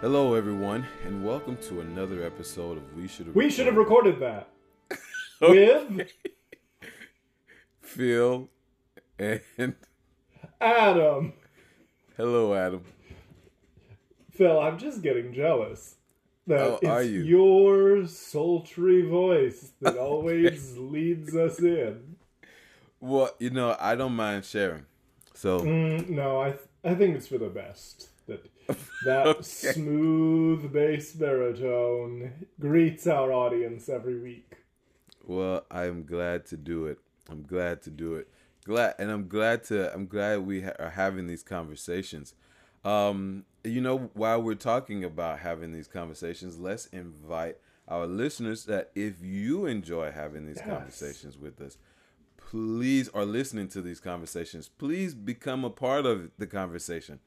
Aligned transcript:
Hello, 0.00 0.34
everyone, 0.34 0.86
and 1.04 1.24
welcome 1.24 1.56
to 1.68 1.80
another 1.80 2.24
episode 2.24 2.78
of 2.78 2.96
We 2.96 3.06
Should 3.08 3.26
Have. 3.26 3.34
We 3.34 3.50
should 3.50 3.66
have 3.66 3.76
recorded 3.76 4.18
that 4.20 4.48
with 5.40 6.10
Phil 7.82 8.48
and 9.18 9.74
Adam. 10.60 11.32
hello, 12.16 12.54
Adam. 12.54 12.82
Phil, 14.30 14.58
I'm 14.60 14.78
just 14.78 15.02
getting 15.02 15.32
jealous 15.34 15.96
that 16.46 16.60
Oh, 16.60 16.78
it's 16.80 16.88
are 16.90 17.02
you? 17.02 17.20
your 17.22 18.06
sultry 18.06 19.02
voice 19.02 19.72
that 19.82 19.98
always 19.98 20.76
leads 20.78 21.34
us 21.36 21.58
in. 21.60 22.16
Well, 23.00 23.30
you 23.38 23.50
know, 23.50 23.76
I 23.78 23.96
don't 23.96 24.14
mind 24.14 24.44
sharing. 24.44 24.86
So, 25.34 25.60
Mm, 25.60 26.08
no, 26.10 26.40
I 26.40 26.50
th- 26.50 26.60
I 26.84 26.94
think 26.94 27.16
it's 27.16 27.26
for 27.28 27.38
the 27.38 27.48
best 27.48 28.09
that 29.04 29.26
Okay. 29.26 29.42
smooth 29.42 30.72
bass 30.72 31.12
baritone 31.12 32.46
greets 32.58 33.06
our 33.06 33.32
audience 33.32 33.88
every 33.88 34.20
week. 34.20 34.56
well, 35.26 35.64
I'm 35.70 36.04
glad 36.04 36.46
to 36.46 36.56
do 36.56 36.86
it. 36.86 36.98
I'm 37.30 37.42
glad 37.42 37.82
to 37.82 37.90
do 37.90 38.14
it. 38.16 38.28
Glad, 38.64 38.94
and 38.98 39.10
I'm 39.10 39.28
glad 39.28 39.64
to. 39.64 39.92
I'm 39.94 40.06
glad 40.06 40.40
we 40.46 40.62
ha- 40.62 40.72
are 40.78 40.90
having 40.90 41.26
these 41.26 41.42
conversations. 41.42 42.34
Um, 42.84 43.44
you 43.64 43.80
know, 43.80 44.10
while 44.14 44.42
we're 44.42 44.54
talking 44.54 45.04
about 45.04 45.38
having 45.40 45.72
these 45.72 45.88
conversations, 45.88 46.58
let's 46.58 46.86
invite 46.86 47.56
our 47.88 48.06
listeners 48.06 48.64
that 48.66 48.90
if 48.94 49.22
you 49.22 49.66
enjoy 49.66 50.10
having 50.12 50.46
these 50.46 50.58
Yes. 50.58 50.66
conversations 50.68 51.38
with 51.38 51.60
us, 51.60 51.78
please, 52.36 53.08
are 53.10 53.24
listening 53.24 53.68
to 53.68 53.82
these 53.82 54.00
conversations, 54.00 54.68
please 54.68 55.14
become 55.14 55.64
a 55.64 55.70
part 55.70 56.06
of 56.06 56.30
the 56.38 56.46
conversation. 56.46 57.20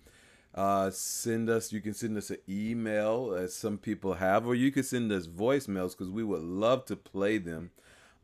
Uh, 0.56 0.92
send 0.92 1.50
us, 1.50 1.72
you 1.72 1.82
can 1.82 1.94
send 1.94 2.18
us 2.18 2.30
an 2.30 2.38
email, 2.48 3.34
as 3.34 3.56
some 3.56 3.78
people 3.78 4.16
have, 4.16 4.46
or 4.46 4.54
you 4.54 4.72
can 4.72 4.84
send 4.84 5.12
us 5.12 5.26
voicemails 5.26 5.92
because 5.92 6.12
we 6.12 6.24
would 6.24 6.44
love 6.44 6.86
to 6.86 6.96
play 6.96 7.40
them 7.40 7.72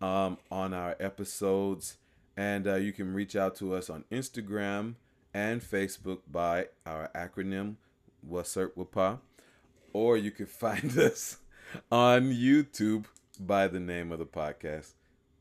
um, 0.01 0.37
on 0.51 0.73
our 0.73 0.95
episodes. 0.99 1.97
And 2.37 2.67
uh, 2.67 2.75
you 2.75 2.93
can 2.93 3.13
reach 3.13 3.35
out 3.35 3.55
to 3.57 3.73
us 3.73 3.89
on 3.89 4.05
Instagram 4.11 4.95
and 5.33 5.61
Facebook 5.61 6.19
by 6.31 6.67
our 6.85 7.09
acronym 7.15 7.75
WASERTWAPA, 8.29 9.19
or 9.93 10.17
you 10.17 10.31
can 10.31 10.45
find 10.45 10.97
us 10.97 11.37
on 11.91 12.31
YouTube 12.31 13.05
by 13.39 13.67
the 13.67 13.79
name 13.79 14.11
of 14.11 14.19
the 14.19 14.25
podcast. 14.25 14.93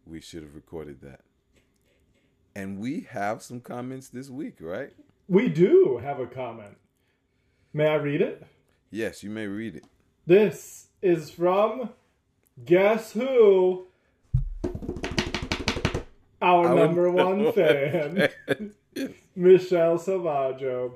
We 0.07 0.21
should 0.21 0.43
have 0.43 0.55
recorded 0.55 1.03
that. 1.03 1.21
And 2.55 2.79
we 2.79 3.07
have 3.11 3.43
some 3.43 3.61
comments 3.61 4.09
this 4.09 4.31
week, 4.31 4.57
right? 4.61 4.93
We 5.31 5.51
do 5.51 6.01
have 6.03 6.21
a 6.21 6.27
comment. 6.27 6.79
May 7.75 7.89
I 7.89 7.97
read 7.97 8.23
it? 8.23 8.47
Yes, 8.91 9.23
you 9.23 9.29
may 9.29 9.47
read 9.47 9.77
it. 9.77 9.85
This 10.25 10.87
is 11.03 11.29
from 11.31 11.91
guess 12.65 13.13
who? 13.13 13.89
Our 16.41 16.69
Our 16.69 16.75
number 16.75 17.11
one 17.11 17.53
fan, 17.53 18.31
Michelle 19.37 19.99
Salvaggio. 19.99 20.95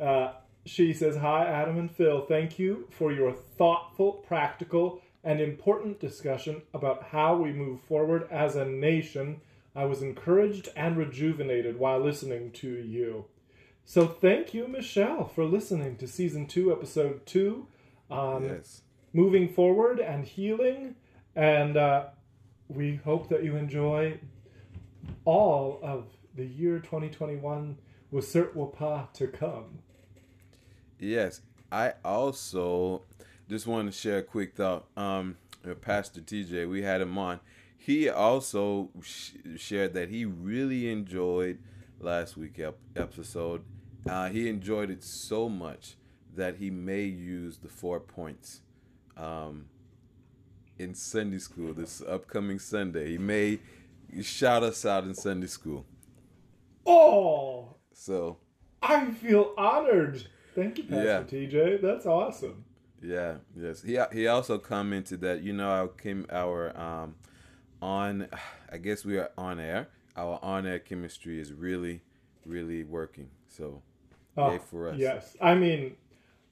Uh, 0.00 0.32
she 0.64 0.94
says, 0.94 1.18
Hi, 1.18 1.44
Adam 1.44 1.78
and 1.78 1.90
Phil. 1.90 2.22
Thank 2.22 2.58
you 2.58 2.88
for 2.88 3.12
your 3.12 3.34
thoughtful, 3.34 4.12
practical, 4.12 5.02
and 5.22 5.42
important 5.42 6.00
discussion 6.00 6.62
about 6.72 7.02
how 7.02 7.36
we 7.36 7.52
move 7.52 7.82
forward 7.82 8.26
as 8.30 8.56
a 8.56 8.64
nation. 8.64 9.42
I 9.76 9.84
was 9.84 10.00
encouraged 10.00 10.70
and 10.74 10.96
rejuvenated 10.96 11.78
while 11.78 12.00
listening 12.00 12.50
to 12.52 12.68
you. 12.70 13.26
So 13.84 14.06
thank 14.06 14.54
you, 14.54 14.68
Michelle, 14.68 15.26
for 15.26 15.44
listening 15.44 15.96
to 15.96 16.06
season 16.06 16.46
two, 16.46 16.72
episode 16.72 17.26
two, 17.26 17.66
on 18.10 18.44
Yes. 18.44 18.82
moving 19.12 19.48
forward 19.52 19.98
and 20.00 20.24
healing. 20.24 20.94
And 21.34 21.76
uh, 21.76 22.06
we 22.68 22.96
hope 22.96 23.28
that 23.28 23.42
you 23.44 23.56
enjoy 23.56 24.18
all 25.24 25.78
of 25.82 26.06
the 26.34 26.46
year 26.46 26.78
2021 26.78 27.76
with 28.10 28.24
Cert 28.24 28.54
Wapa 28.54 29.12
to 29.14 29.26
come. 29.26 29.78
Yes. 30.98 31.40
I 31.70 31.94
also 32.04 33.02
just 33.48 33.66
want 33.66 33.90
to 33.92 33.98
share 33.98 34.18
a 34.18 34.22
quick 34.22 34.54
thought. 34.54 34.86
Um, 34.96 35.36
uh, 35.68 35.74
Pastor 35.74 36.20
TJ, 36.20 36.68
we 36.68 36.82
had 36.82 37.00
him 37.00 37.16
on. 37.18 37.40
He 37.76 38.08
also 38.08 38.90
sh- 39.02 39.32
shared 39.56 39.94
that 39.94 40.08
he 40.10 40.24
really 40.24 40.90
enjoyed 40.90 41.58
last 42.02 42.36
week 42.36 42.58
ep- 42.58 42.78
episode. 42.96 43.62
Uh, 44.08 44.28
he 44.28 44.48
enjoyed 44.48 44.90
it 44.90 45.02
so 45.02 45.48
much 45.48 45.96
that 46.34 46.56
he 46.56 46.70
may 46.70 47.02
use 47.04 47.58
the 47.58 47.68
four 47.68 48.00
points 48.00 48.60
um, 49.16 49.66
in 50.78 50.94
Sunday 50.94 51.38
school 51.38 51.72
this 51.72 52.02
upcoming 52.02 52.58
Sunday. 52.58 53.10
He 53.12 53.18
may 53.18 53.60
shout 54.22 54.62
us 54.62 54.84
out 54.84 55.04
in 55.04 55.14
Sunday 55.14 55.46
school. 55.46 55.86
Oh, 56.84 57.76
So 57.92 58.38
I 58.82 59.10
feel 59.12 59.54
honored. 59.56 60.26
Thank 60.54 60.78
you, 60.78 60.84
Pastor 60.84 61.04
Yeah. 61.04 61.22
TJ. 61.22 61.80
That's 61.80 62.04
awesome. 62.06 62.64
Yeah, 63.00 63.36
yes. 63.56 63.82
He 63.82 63.98
he 64.12 64.26
also 64.28 64.58
commented 64.58 65.20
that 65.22 65.42
you 65.42 65.52
know 65.52 65.68
our 65.68 65.88
chem 65.88 66.24
our 66.30 66.76
um 66.78 67.14
on 67.80 68.28
I 68.70 68.78
guess 68.78 69.04
we 69.04 69.18
are 69.18 69.30
on 69.36 69.58
air. 69.58 69.88
Our 70.16 70.38
on 70.42 70.66
air 70.66 70.78
chemistry 70.78 71.40
is 71.40 71.52
really 71.52 72.02
really 72.44 72.82
working. 72.84 73.30
So 73.48 73.82
Oh, 74.36 74.52
yay 74.52 74.58
for 74.58 74.88
us. 74.88 74.98
Yes. 74.98 75.36
I 75.40 75.54
mean, 75.54 75.96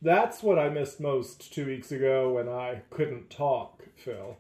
that's 0.03 0.43
what 0.43 0.59
I 0.59 0.69
missed 0.69 1.01
most 1.01 1.53
two 1.53 1.67
weeks 1.67 1.91
ago 1.91 2.33
when 2.35 2.49
I 2.49 2.83
couldn't 2.91 3.31
talk, 3.31 3.85
Phil. 3.97 4.37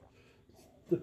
The, 0.91 1.01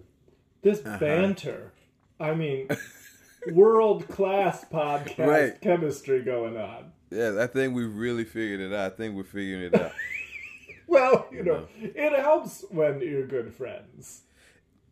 this 0.62 0.86
Uh-huh. 0.86 0.98
banter. 1.00 1.74
I 2.20 2.34
mean, 2.36 2.68
world 3.52 4.08
class 4.08 4.64
podcast 4.66 5.28
Right. 5.28 5.62
chemistry 5.62 6.22
going 6.24 6.58
on. 6.58 6.92
Yeah, 7.10 7.38
I 7.42 7.48
think 7.48 7.74
we've 7.76 7.94
really 7.96 8.24
figured 8.26 8.60
it 8.62 8.74
out. 8.74 8.94
I 8.94 8.96
think 8.96 9.16
we're 9.16 9.24
figuring 9.24 9.64
it 9.74 9.76
out. 9.80 9.92
Well, 10.90 11.28
you 11.34 11.44
know, 11.44 11.68
it 11.82 12.18
helps 12.18 12.64
when 12.72 13.02
you're 13.02 13.28
good 13.28 13.54
friends. 13.54 14.22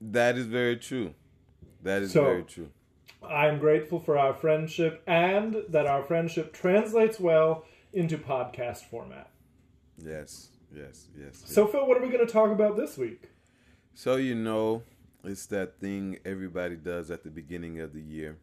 that 0.01 0.37
is 0.37 0.45
very 0.45 0.75
true. 0.75 1.13
That 1.83 2.01
is 2.01 2.11
So- 2.11 2.23
very 2.25 2.43
true. 2.43 2.69
I'm 3.29 3.59
grateful 3.59 3.99
for 3.99 4.17
our 4.17 4.33
friendship 4.33 5.03
and 5.07 5.63
that 5.69 5.85
our 5.85 6.03
friendship 6.03 6.53
translates 6.53 7.19
well 7.19 7.65
into 7.93 8.17
podcast 8.17 8.83
format. 8.85 9.29
Yes, 9.97 10.49
yes, 10.75 11.07
yes. 11.17 11.41
yes. 11.41 11.43
So, 11.45 11.67
Phil, 11.67 11.87
what 11.87 11.97
are 11.97 12.01
we 12.01 12.09
going 12.09 12.25
to 12.25 12.31
talk 12.31 12.51
about 12.51 12.75
this 12.75 12.97
week? 12.97 13.29
So 13.97 14.17
you 14.17 14.35
know, 14.35 14.83
it's 15.23 15.45
that 15.47 15.79
thing 15.79 16.19
everybody 16.25 16.75
does 16.75 17.09
at 17.09 17.23
the 17.23 17.29
beginning 17.29 17.79
of 17.79 17.93
the 17.93 18.01
year. 18.01 18.37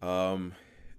Um, 0.00 0.52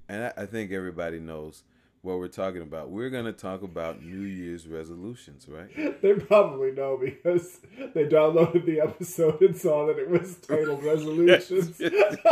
and 0.09 0.25
I, 0.25 0.44
I 0.44 0.45
think 0.45 0.74
everybody 0.74 1.19
knows 1.19 1.63
what 2.05 2.19
we're 2.19 2.27
talking 2.27 2.61
about. 2.61 2.91
We're 2.91 3.09
gonna 3.09 3.33
talk 3.33 3.63
about 3.63 4.03
New 4.03 4.21
Year's 4.21 4.67
resolutions, 4.67 5.47
right? 5.49 5.69
They 6.01 6.13
probably 6.13 6.71
know 6.71 6.97
because 6.97 7.59
they 7.93 8.05
downloaded 8.05 8.66
the 8.66 8.79
episode 8.81 9.41
and 9.41 9.57
saw 9.57 9.88
that 9.88 9.97
it 9.97 10.09
was 10.09 10.35
titled 10.35 10.83
Resolutions. 10.83 11.81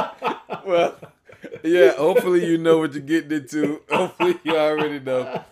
well, 0.66 0.96
yeah. 1.64 1.94
Hopefully 1.94 2.46
you 2.46 2.58
know 2.58 2.78
what 2.78 2.94
you're 2.94 3.02
getting 3.02 3.32
into. 3.32 3.82
Hopefully 3.90 4.40
you 4.44 4.56
already 4.56 5.00
know. 5.00 5.44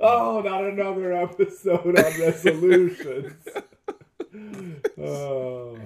oh, 0.00 0.40
not 0.44 0.64
another 0.64 1.12
episode 1.12 1.98
on 1.98 2.20
resolutions. 2.20 3.34
Oh. 4.98 5.78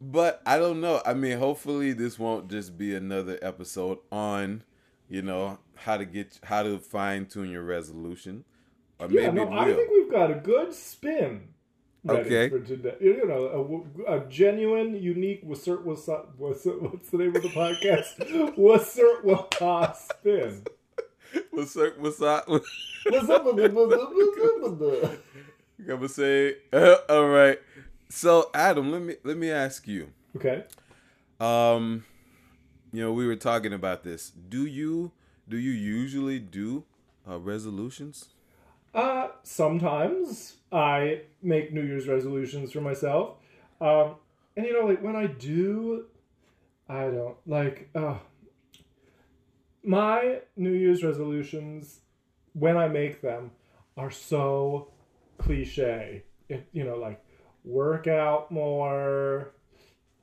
But 0.00 0.42
I 0.46 0.58
don't 0.58 0.80
know. 0.80 1.00
I 1.04 1.14
mean, 1.14 1.38
hopefully 1.38 1.92
this 1.94 2.18
won't 2.18 2.48
just 2.50 2.76
be 2.76 2.94
another 2.94 3.38
episode 3.42 3.98
on, 4.12 4.62
you 5.08 5.22
know, 5.22 5.58
how 5.76 5.96
to 5.96 6.04
get 6.04 6.38
how 6.44 6.62
to 6.62 6.78
fine 6.78 7.26
tune 7.26 7.50
your 7.50 7.62
resolution. 7.62 8.44
Or 8.98 9.08
maybe 9.08 9.22
Yeah, 9.22 9.30
no, 9.30 9.52
I 9.52 9.72
think 9.72 9.90
we've 9.90 10.10
got 10.10 10.30
a 10.30 10.34
good 10.34 10.72
spin. 10.74 11.48
Okay. 12.06 12.50
For 12.50 12.60
today. 12.60 12.96
You 13.00 13.26
know, 13.26 13.84
a, 14.06 14.16
a 14.16 14.28
genuine, 14.28 14.94
unique, 14.94 15.42
wassert, 15.48 15.84
wassert, 15.84 16.26
wassert, 16.38 16.82
what's 16.82 17.08
the 17.08 17.16
name 17.16 17.34
of 17.34 17.42
the 17.42 17.48
podcast? 17.48 18.18
Wassert, 18.58 19.24
wah 19.24 19.92
spin. 19.92 20.64
What's 21.50 21.76
up? 21.76 21.98
What's 21.98 22.20
up? 22.20 22.46
What's 22.46 22.64
with 23.04 23.72
I'm 25.78 25.86
gonna 25.86 26.08
say, 26.08 26.56
uh, 26.72 26.96
all 27.08 27.28
right. 27.28 27.58
So, 28.08 28.50
Adam, 28.54 28.92
let 28.92 29.02
me 29.02 29.16
let 29.24 29.36
me 29.36 29.50
ask 29.50 29.88
you. 29.88 30.12
Okay. 30.36 30.64
Um, 31.40 32.04
you 32.94 33.02
know, 33.02 33.12
we 33.12 33.26
were 33.26 33.36
talking 33.36 33.72
about 33.72 34.04
this. 34.04 34.30
Do 34.30 34.64
you 34.64 35.12
do 35.48 35.58
you 35.58 35.72
usually 35.72 36.38
do 36.38 36.84
uh, 37.28 37.38
resolutions? 37.38 38.28
Uh, 38.94 39.28
sometimes 39.42 40.54
I 40.70 41.22
make 41.42 41.72
New 41.72 41.82
Year's 41.82 42.06
resolutions 42.06 42.70
for 42.72 42.80
myself. 42.80 43.36
Um, 43.80 44.14
and 44.56 44.64
you 44.64 44.72
know, 44.72 44.86
like 44.86 45.02
when 45.02 45.16
I 45.16 45.26
do, 45.26 46.06
I 46.88 47.06
don't 47.06 47.36
like, 47.46 47.90
uh, 47.94 48.18
my 49.82 50.40
New 50.56 50.72
Year's 50.72 51.02
resolutions, 51.02 52.00
when 52.52 52.76
I 52.76 52.86
make 52.86 53.20
them, 53.20 53.50
are 53.96 54.12
so 54.12 54.92
cliche. 55.38 56.22
It, 56.48 56.68
you 56.72 56.84
know, 56.84 56.96
like 56.96 57.24
work 57.64 58.06
out 58.06 58.52
more, 58.52 59.52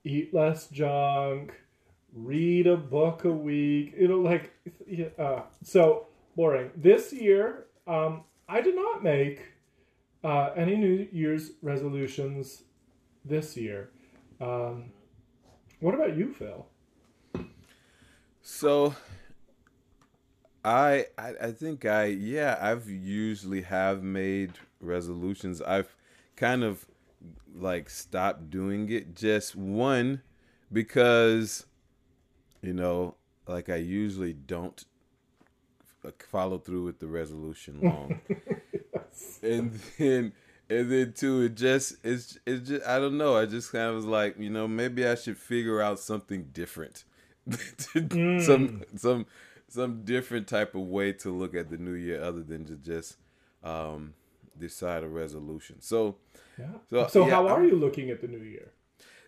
eat 0.06 0.34
less 0.34 0.68
junk, 0.68 1.54
read 2.14 2.68
a 2.68 2.78
book 2.78 3.26
a 3.26 3.32
week. 3.32 3.94
You 3.98 4.08
know, 4.08 4.20
like 4.20 4.54
uh, 5.18 5.42
so 5.64 6.08
boring. 6.36 6.72
This 6.76 7.14
year, 7.14 7.66
um, 7.88 8.24
I 8.48 8.62
did 8.62 8.76
not 8.76 9.04
make 9.04 9.42
uh, 10.24 10.50
any 10.56 10.76
New 10.76 11.08
Year's 11.12 11.52
resolutions 11.62 12.64
this 13.26 13.56
year. 13.58 13.90
Um, 14.40 14.92
what 15.80 15.96
about 15.96 16.16
you, 16.16 16.34
Phil? 16.34 16.66
So 18.42 18.96
I, 20.64 21.06
I 21.18 21.34
I 21.42 21.52
think 21.52 21.86
I 21.86 22.06
yeah 22.06 22.58
I've 22.62 22.90
usually 22.90 23.62
have 23.62 24.04
made 24.04 24.54
resolutions. 24.80 25.62
I've 25.62 25.96
kind 26.36 26.64
of 26.64 26.86
like 27.54 27.90
stopped 27.90 28.50
doing 28.50 28.90
it 28.90 29.16
just 29.16 29.56
one 29.56 30.22
because 30.72 31.66
you 32.62 32.74
know 32.74 33.16
like 33.48 33.70
I 33.70 33.76
usually 33.76 34.34
don't 34.34 34.84
follow 36.20 36.58
through 36.58 36.84
with 36.86 37.00
the 37.00 37.08
resolution 37.08 37.80
long. 37.84 38.22
yes. 38.94 39.40
And 39.44 39.80
then 39.98 40.34
and 40.70 40.92
then 40.92 41.14
too 41.14 41.42
it 41.44 41.56
just 41.56 41.96
it's 42.04 42.38
it's 42.46 42.70
just 42.70 42.86
I 42.86 43.00
don't 43.00 43.18
know. 43.18 43.38
I 43.38 43.46
just 43.46 43.72
kind 43.72 43.90
of 43.90 43.96
was 43.96 44.06
like, 44.06 44.38
you 44.40 44.50
know, 44.50 44.68
maybe 44.68 45.06
I 45.06 45.16
should 45.16 45.38
figure 45.38 45.82
out 45.82 46.00
something 46.00 46.50
different. 46.54 47.04
mm. 47.50 48.42
Some 48.42 48.84
some 48.96 49.26
some 49.68 50.04
different 50.04 50.48
type 50.48 50.76
of 50.76 50.82
way 50.82 51.14
to 51.14 51.30
look 51.32 51.56
at 51.56 51.70
the 51.70 51.78
new 51.78 51.94
year 51.94 52.22
other 52.22 52.44
than 52.44 52.66
to 52.66 52.76
just 52.76 53.18
um, 53.64 54.14
decide 54.58 55.04
a 55.04 55.08
resolution. 55.08 55.82
So, 55.82 56.18
yeah. 56.60 56.66
So, 56.90 57.08
so 57.08 57.26
yeah, 57.26 57.32
how 57.36 57.48
are 57.48 57.62
I'm, 57.62 57.70
you 57.70 57.76
looking 57.78 58.10
at 58.10 58.22
the 58.22 58.28
new 58.28 58.44
year? 58.44 58.74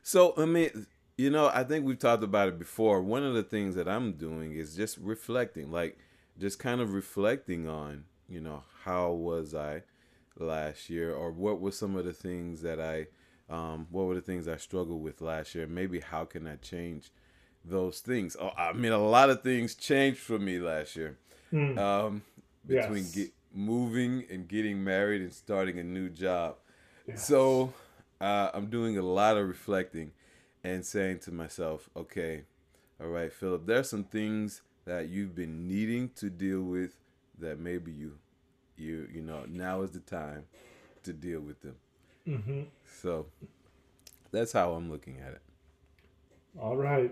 So, 0.02 0.34
I 0.38 0.46
mean, 0.46 0.86
you 1.18 1.30
know, 1.30 1.50
I 1.54 1.64
think 1.64 1.86
we've 1.86 2.00
talked 2.00 2.24
about 2.24 2.48
it 2.48 2.60
before. 2.60 3.02
One 3.02 3.24
of 3.24 3.34
the 3.34 3.44
things 3.44 3.76
that 3.76 3.88
I'm 3.88 4.14
doing 4.14 4.54
is 4.54 4.76
just 4.76 4.98
reflecting, 4.98 5.72
like 5.72 5.98
just 6.40 6.60
kind 6.60 6.82
of 6.82 6.94
reflecting 6.94 7.68
on, 7.68 8.06
you 8.28 8.42
know, 8.42 8.64
how 8.84 9.12
was 9.12 9.54
I 9.54 9.84
last 10.38 10.90
year, 10.90 11.14
or 11.14 11.32
what 11.32 11.60
were 11.60 11.72
some 11.72 11.96
of 11.96 12.06
the 12.06 12.14
things 12.14 12.62
that 12.62 12.80
I, 12.80 13.08
um, 13.54 13.88
what 13.92 14.08
were 14.08 14.16
the 14.16 14.22
things 14.22 14.48
I 14.48 14.58
struggled 14.58 15.04
with 15.04 15.22
last 15.22 15.54
year? 15.54 15.68
Maybe 15.68 16.00
how 16.00 16.26
can 16.26 16.48
I 16.48 16.56
change 16.56 17.12
those 17.66 18.00
things. 18.00 18.36
Oh, 18.40 18.52
I 18.58 18.74
mean, 18.74 18.92
a 18.92 18.98
lot 18.98 19.30
of 19.30 19.42
things 19.42 19.76
changed 19.76 20.20
for 20.20 20.40
me 20.40 20.60
last 20.60 20.96
year. 20.96 21.18
Mm. 21.52 21.78
Um, 21.78 22.22
between 22.66 23.04
yes. 23.04 23.16
get, 23.16 23.34
moving 23.54 24.26
and 24.30 24.48
getting 24.48 24.84
married 24.84 25.22
and 25.22 25.34
starting 25.34 25.80
a 25.80 25.84
new 25.84 26.10
job. 26.10 26.56
Yes. 27.08 27.26
So 27.28 27.74
uh, 28.20 28.50
I'm 28.54 28.68
doing 28.68 28.98
a 28.98 29.02
lot 29.02 29.38
of 29.38 29.48
reflecting 29.48 30.12
and 30.64 30.86
saying 30.86 31.20
to 31.20 31.32
myself, 31.32 31.90
okay, 31.96 32.44
all 33.02 33.08
right, 33.08 33.32
Philip, 33.34 33.66
there's 33.66 33.90
some 33.90 34.04
things 34.04 34.62
that 34.86 35.10
you've 35.10 35.36
been 35.36 35.68
needing 35.68 36.10
to 36.16 36.30
deal 36.30 36.62
with 36.62 36.92
that 37.40 37.60
maybe 37.60 37.92
you, 37.92 38.18
you, 38.78 39.08
you 39.14 39.22
know, 39.22 39.46
now 39.48 39.82
is 39.82 39.92
the 39.92 40.00
time 40.00 40.46
to 41.04 41.14
deal 41.14 41.42
with 41.42 41.62
them. 41.62 41.76
Mm-hmm. 42.28 42.62
So 43.02 43.26
that's 44.32 44.52
how 44.52 44.74
I'm 44.74 44.90
looking 44.90 45.20
at 45.20 45.34
it. 45.34 45.42
All 46.60 46.78
right. 46.78 47.12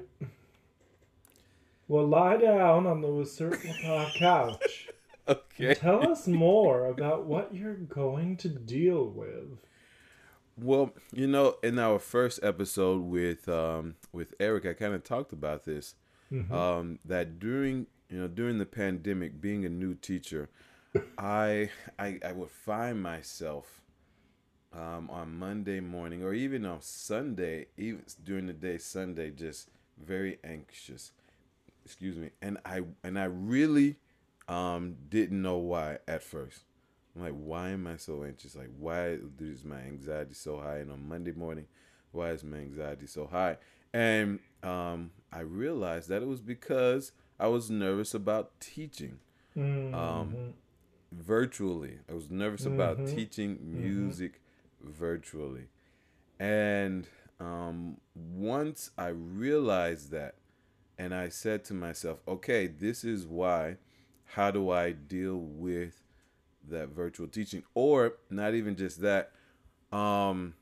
Well, 1.88 2.07
lie 2.07 2.38
down 2.38 2.88
on 2.88 3.01
the 3.01 3.25
Circle 3.25 3.74
couch. 4.18 4.89
okay. 5.27 5.74
Tell 5.74 6.09
us 6.09 6.27
more 6.27 6.86
about 6.86 7.25
what 7.25 7.53
you're 7.53 7.74
going 7.74 8.38
to 8.38 8.50
deal 8.50 9.06
with. 9.06 9.57
Well, 10.57 10.94
you 11.12 11.27
know, 11.27 11.56
in 11.63 11.80
our 11.80 12.00
first 12.00 12.39
episode 12.44 13.01
with 13.01 13.48
um, 13.50 13.95
with 14.12 14.33
Eric, 14.39 14.65
I 14.65 14.74
kind 14.74 14.94
of 14.94 15.03
talked 15.03 15.33
about 15.33 15.65
this. 15.65 15.95
Mm-hmm. 16.31 16.53
Um, 16.53 17.00
that 17.06 17.39
during 17.39 17.88
you 18.09 18.19
know 18.19 18.27
during 18.27 18.57
the 18.57 18.65
pandemic, 18.65 19.42
being 19.42 19.65
a 19.65 19.69
new 19.69 19.95
teacher, 19.95 20.50
I, 21.18 21.69
I 22.00 22.19
I 22.25 22.31
would 22.31 22.51
find 22.51 23.01
myself 23.01 23.81
um, 24.74 25.09
on 25.09 25.38
Monday 25.38 25.80
morning 25.80 26.24
or 26.24 26.33
even 26.33 26.65
on 26.65 26.81
Sunday, 26.81 27.68
even 27.77 28.03
during 28.24 28.48
the 28.48 28.53
day 28.53 28.77
Sunday, 28.77 29.31
just 29.31 29.69
very 29.98 30.39
anxious 30.44 31.12
excuse 31.86 32.18
me, 32.18 32.30
and 32.42 32.57
I 32.65 32.81
and 33.03 33.18
I 33.19 33.25
really 33.25 33.98
um 34.48 34.95
didn't 35.09 35.42
know 35.42 35.57
why 35.57 36.00
at 36.07 36.24
first. 36.24 36.62
I'm 37.16 37.24
like, 37.24 37.34
why 37.34 37.69
am 37.69 37.88
I 37.88 37.98
so 37.98 38.24
anxious? 38.24 38.56
Like, 38.56 38.69
why 38.78 39.18
is 39.40 39.63
my 39.63 39.80
anxiety 39.81 40.34
so 40.34 40.60
high? 40.60 40.78
And 40.78 40.92
on 40.92 41.08
Monday 41.08 41.34
morning, 41.34 41.66
why 42.12 42.31
is 42.31 42.44
my 42.44 42.58
anxiety 42.58 43.08
so 43.08 43.28
high? 43.28 43.58
And 43.94 44.40
um, 44.63 45.12
I 45.31 45.42
realized 45.42 46.10
that 46.10 46.22
it 46.22 46.28
was 46.28 46.40
because 46.40 47.12
I 47.40 47.48
was 47.48 47.69
nervous 47.69 48.13
about 48.13 48.60
teaching 48.60 49.19
mm-hmm. 49.58 49.94
um, 49.94 50.54
virtually. 51.12 52.00
I 52.10 52.13
was 52.13 52.30
nervous 52.30 52.62
mm-hmm. 52.62 52.80
about 52.80 53.08
teaching 53.08 53.56
mm-hmm. 53.56 53.81
music 53.81 54.42
mm-hmm. 54.81 54.94
virtually. 54.94 55.68
And 56.40 57.08
um, 57.40 57.98
once 58.16 58.92
I 58.98 59.08
realized 59.08 60.12
that, 60.12 60.36
and 60.98 61.16
I 61.16 61.30
said 61.30 61.66
to 61.66 61.74
myself, 61.74 62.19
okay, 62.28 62.68
this 62.68 63.04
is 63.04 63.25
why. 63.25 63.78
How 64.36 64.50
do 64.50 64.69
I 64.69 64.92
deal 64.92 65.36
with 65.36 66.04
that 66.69 66.90
virtual 66.90 67.28
teaching? 67.28 67.63
Or 67.74 68.13
not 68.30 68.54
even 68.54 68.75
just 68.75 69.02
that. 69.02 69.31
Um, 69.92 70.56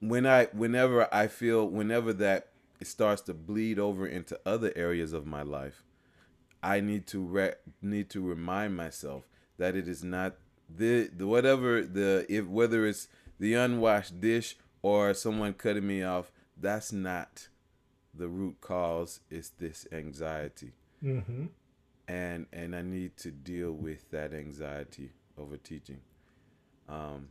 when 0.00 0.26
I, 0.26 0.46
whenever 0.46 1.12
I 1.14 1.26
feel, 1.28 1.66
whenever 1.66 2.12
that 2.14 2.48
it 2.80 2.86
starts 2.86 3.22
to 3.22 3.34
bleed 3.34 3.78
over 3.78 4.06
into 4.06 4.40
other 4.46 4.72
areas 4.74 5.12
of 5.12 5.26
my 5.26 5.42
life, 5.42 5.84
I 6.62 6.80
need 6.80 7.06
to 7.08 7.20
re- 7.20 7.54
need 7.80 8.10
to 8.10 8.20
remind 8.20 8.76
myself 8.76 9.24
that 9.58 9.76
it 9.76 9.88
is 9.88 10.02
not 10.02 10.36
the, 10.68 11.08
the 11.14 11.26
whatever 11.26 11.82
the 11.82 12.26
if 12.28 12.46
whether 12.46 12.86
it's 12.86 13.08
the 13.38 13.54
unwashed 13.54 14.20
dish 14.20 14.56
or 14.82 15.14
someone 15.14 15.54
cutting 15.54 15.86
me 15.86 16.02
off, 16.02 16.32
that's 16.56 16.92
not 16.92 17.48
the 18.14 18.28
root 18.28 18.60
cause 18.60 19.20
is 19.30 19.50
this 19.58 19.86
anxiety. 19.92 20.72
Mm-hmm. 21.02 21.46
And 22.10 22.46
and 22.52 22.74
I 22.74 22.82
need 22.82 23.16
to 23.18 23.30
deal 23.30 23.70
with 23.70 24.10
that 24.10 24.34
anxiety 24.34 25.10
over 25.38 25.56
teaching. 25.56 26.00
Um, 26.88 27.28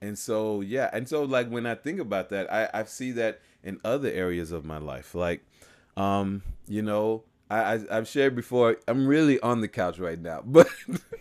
and 0.00 0.16
so 0.16 0.60
yeah, 0.60 0.88
and 0.92 1.08
so 1.08 1.24
like 1.24 1.48
when 1.48 1.66
I 1.66 1.74
think 1.74 1.98
about 1.98 2.28
that, 2.30 2.52
I, 2.52 2.68
I 2.72 2.84
see 2.84 3.10
that 3.12 3.40
in 3.64 3.80
other 3.84 4.08
areas 4.08 4.52
of 4.52 4.64
my 4.64 4.78
life. 4.78 5.16
Like, 5.16 5.44
um, 5.96 6.42
you 6.68 6.82
know, 6.82 7.24
I, 7.50 7.74
I 7.74 7.94
have 7.94 8.06
shared 8.06 8.36
before. 8.36 8.76
I'm 8.86 9.06
really 9.06 9.40
on 9.40 9.62
the 9.62 9.68
couch 9.68 9.98
right 9.98 10.20
now, 10.20 10.42
but 10.46 10.68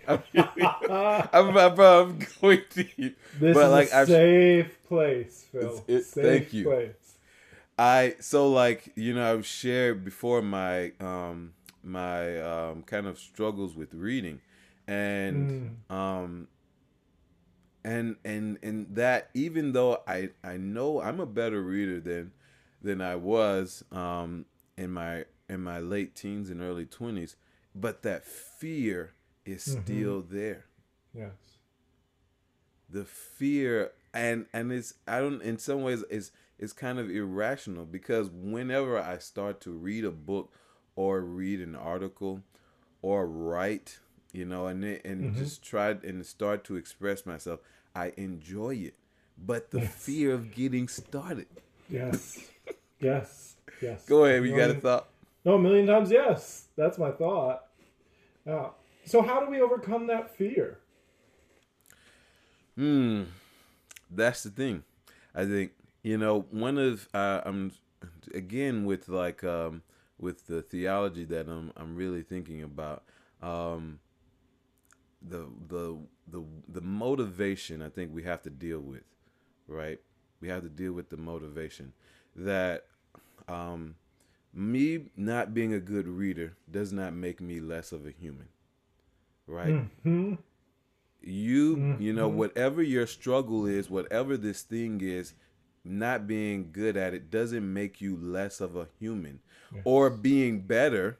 I'm, 0.07 0.21
really, 0.33 0.47
I'm, 0.61 1.57
I'm, 1.57 1.79
I'm, 1.79 2.19
going 2.41 2.61
deep. 2.73 3.17
This 3.39 3.55
but 3.55 3.65
is 3.65 3.71
like, 3.71 3.89
a 3.89 3.97
I've, 3.97 4.07
safe 4.07 4.83
place, 4.87 5.45
Phil. 5.51 5.83
It, 5.87 6.03
safe 6.03 6.23
thank 6.23 6.53
you. 6.53 6.65
Place. 6.65 6.93
I 7.79 8.15
so 8.19 8.51
like 8.51 8.91
you 8.95 9.15
know 9.15 9.33
I've 9.33 9.45
shared 9.45 10.03
before 10.03 10.41
my 10.41 10.91
um 10.99 11.53
my 11.87 12.39
um 12.41 12.83
kind 12.83 13.07
of 13.07 13.17
struggles 13.17 13.75
with 13.75 13.93
reading 13.93 14.41
and 14.87 15.75
mm. 15.89 15.93
um 15.93 16.47
and 17.83 18.17
and 18.25 18.57
and 18.61 18.87
that 18.95 19.29
even 19.33 19.71
though 19.71 20.01
I 20.07 20.29
I 20.43 20.57
know 20.57 21.01
I'm 21.01 21.19
a 21.19 21.25
better 21.25 21.61
reader 21.61 21.99
than 21.99 22.31
than 22.81 23.01
I 23.01 23.15
was 23.15 23.83
um 23.91 24.45
in 24.77 24.91
my 24.91 25.25
in 25.49 25.61
my 25.61 25.79
late 25.79 26.15
teens 26.15 26.49
and 26.49 26.61
early 26.61 26.85
20s 26.85 27.35
but 27.73 28.03
that 28.03 28.25
fear 28.25 29.13
is 29.45 29.65
mm-hmm. 29.65 29.81
still 29.81 30.21
there 30.21 30.65
yes 31.13 31.31
the 32.89 33.05
fear 33.05 33.91
and 34.13 34.45
and 34.53 34.71
it's 34.71 34.93
I 35.07 35.19
don't 35.19 35.41
in 35.41 35.57
some 35.57 35.83
ways 35.83 36.03
it's 36.09 36.31
it's 36.59 36.73
kind 36.73 36.99
of 36.99 37.09
irrational 37.09 37.85
because 37.85 38.29
whenever 38.29 38.99
I 38.99 39.19
start 39.19 39.61
to 39.61 39.71
read 39.71 40.05
a 40.05 40.11
book 40.11 40.51
or 40.97 41.21
read 41.21 41.61
an 41.61 41.75
article 41.75 42.41
or 43.01 43.25
write, 43.25 43.99
you 44.33 44.43
know, 44.43 44.67
and 44.67 44.83
and 44.83 45.21
mm-hmm. 45.21 45.37
just 45.37 45.63
try 45.63 45.91
and 45.91 46.25
start 46.25 46.65
to 46.65 46.75
express 46.75 47.25
myself, 47.25 47.61
I 47.95 48.11
enjoy 48.17 48.75
it. 48.75 48.95
But 49.37 49.71
the 49.71 49.81
yes. 49.81 49.93
fear 49.93 50.33
of 50.33 50.53
getting 50.53 50.87
started. 50.89 51.47
Yes. 51.89 52.39
yes. 52.99 53.55
Yes. 53.81 54.05
Go 54.05 54.25
ahead. 54.25 54.43
You 54.43 54.57
got 54.57 54.71
a 54.71 54.73
thought? 54.73 55.07
No, 55.45 55.53
a 55.53 55.59
million 55.59 55.85
times 55.85 56.11
yes. 56.11 56.65
That's 56.75 56.97
my 56.97 57.11
thought. 57.11 57.63
Uh, 58.49 58.69
so 59.05 59.21
how 59.21 59.39
do 59.39 59.51
we 59.51 59.61
overcome 59.61 60.07
that 60.07 60.35
fear? 60.35 60.79
Hmm. 62.75 63.23
That's 64.09 64.43
the 64.43 64.49
thing. 64.49 64.83
I 65.35 65.45
think 65.45 65.71
you 66.01 66.17
know, 66.17 66.45
one 66.49 66.77
of 66.77 67.07
uh, 67.13 67.41
I'm 67.45 67.71
again 68.33 68.85
with 68.85 69.07
like 69.09 69.43
um, 69.43 69.83
with 70.19 70.47
the 70.47 70.61
theology 70.61 71.25
that 71.25 71.47
I'm 71.47 71.71
I'm 71.75 71.95
really 71.95 72.23
thinking 72.23 72.63
about. 72.63 73.03
Um, 73.41 73.99
the 75.21 75.47
the 75.67 75.97
the 76.27 76.43
the 76.67 76.81
motivation 76.81 77.81
I 77.81 77.89
think 77.89 78.13
we 78.13 78.23
have 78.23 78.41
to 78.43 78.49
deal 78.49 78.79
with, 78.79 79.03
right? 79.67 79.99
We 80.41 80.49
have 80.49 80.63
to 80.63 80.69
deal 80.69 80.93
with 80.93 81.09
the 81.09 81.17
motivation 81.17 81.93
that 82.35 82.85
um, 83.47 83.95
me 84.53 85.05
not 85.15 85.53
being 85.53 85.73
a 85.73 85.79
good 85.79 86.07
reader 86.07 86.55
does 86.69 86.93
not 86.93 87.13
make 87.13 87.41
me 87.41 87.59
less 87.59 87.91
of 87.91 88.05
a 88.05 88.11
human, 88.11 88.47
right? 89.47 89.73
Mm-hmm. 89.73 90.35
You 91.21 91.97
you 91.99 92.13
know 92.13 92.27
whatever 92.27 92.81
your 92.81 93.07
struggle 93.07 93.65
is, 93.65 93.89
whatever 93.89 94.37
this 94.37 94.61
thing 94.61 95.01
is, 95.01 95.33
not 95.89 96.27
being 96.27 96.69
good 96.71 96.95
at 96.97 97.13
it 97.13 97.29
doesn't 97.31 97.71
make 97.73 98.01
you 98.01 98.17
less 98.17 98.61
of 98.61 98.75
a 98.75 98.87
human, 98.99 99.39
or 99.83 100.09
being 100.09 100.61
better 100.61 101.19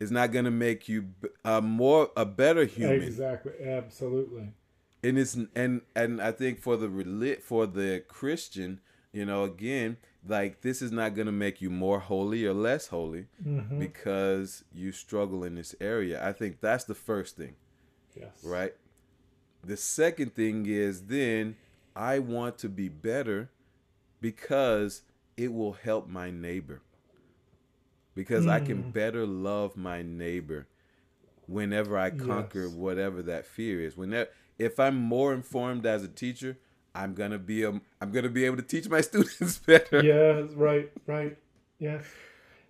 is 0.00 0.10
not 0.10 0.32
going 0.32 0.44
to 0.44 0.50
make 0.50 0.88
you 0.88 1.06
a 1.44 1.60
more 1.62 2.10
a 2.16 2.24
better 2.24 2.64
human 2.64 3.02
Exactly. 3.02 3.52
Absolutely. 3.64 4.48
and 5.02 5.18
it's 5.18 5.36
and 5.54 5.82
and 5.94 6.20
I 6.20 6.32
think 6.32 6.60
for 6.60 6.76
the 6.76 7.38
for 7.42 7.66
the 7.66 8.02
Christian, 8.08 8.80
you 9.12 9.24
know, 9.24 9.44
again, 9.44 9.96
like 10.26 10.62
this 10.62 10.82
is 10.82 10.90
not 10.90 11.14
going 11.14 11.26
to 11.26 11.32
make 11.32 11.60
you 11.60 11.70
more 11.70 12.00
holy 12.00 12.44
or 12.46 12.54
less 12.54 12.88
holy 12.88 13.26
Mm-hmm. 13.46 13.78
because 13.78 14.64
you 14.72 14.90
struggle 14.92 15.44
in 15.44 15.54
this 15.54 15.74
area. 15.80 16.26
I 16.26 16.32
think 16.32 16.60
that's 16.60 16.84
the 16.84 16.94
first 16.94 17.36
thing, 17.36 17.54
Yes. 18.16 18.42
right? 18.44 18.74
The 19.62 19.76
second 19.76 20.34
thing 20.34 20.66
is 20.66 21.02
then 21.06 21.56
I 21.96 22.18
want 22.18 22.58
to 22.58 22.68
be 22.68 22.88
better 22.88 23.50
because 24.24 25.02
it 25.36 25.52
will 25.52 25.74
help 25.74 26.08
my 26.08 26.30
neighbor. 26.30 26.80
Because 28.14 28.46
I 28.46 28.58
can 28.58 28.90
better 28.90 29.26
love 29.26 29.76
my 29.76 30.00
neighbor 30.00 30.66
whenever 31.46 31.98
I 31.98 32.08
conquer 32.08 32.62
Yes. 32.62 32.72
whatever 32.74 33.20
that 33.24 33.44
fear 33.44 33.82
is. 33.82 33.98
Whenever 33.98 34.30
if 34.58 34.80
I'm 34.80 34.96
more 34.96 35.34
informed 35.34 35.84
as 35.84 36.02
a 36.04 36.08
teacher, 36.08 36.56
I'm 36.94 37.12
gonna 37.12 37.38
be 37.38 37.64
a, 37.64 37.78
I'm 38.00 38.12
gonna 38.12 38.30
be 38.30 38.46
able 38.46 38.56
to 38.56 38.62
teach 38.62 38.88
my 38.88 39.00
students 39.08 39.58
better. 39.58 40.00
Yes. 40.00 40.54
Right. 40.54 40.90
Right. 41.06 41.36
Yes. 41.78 42.06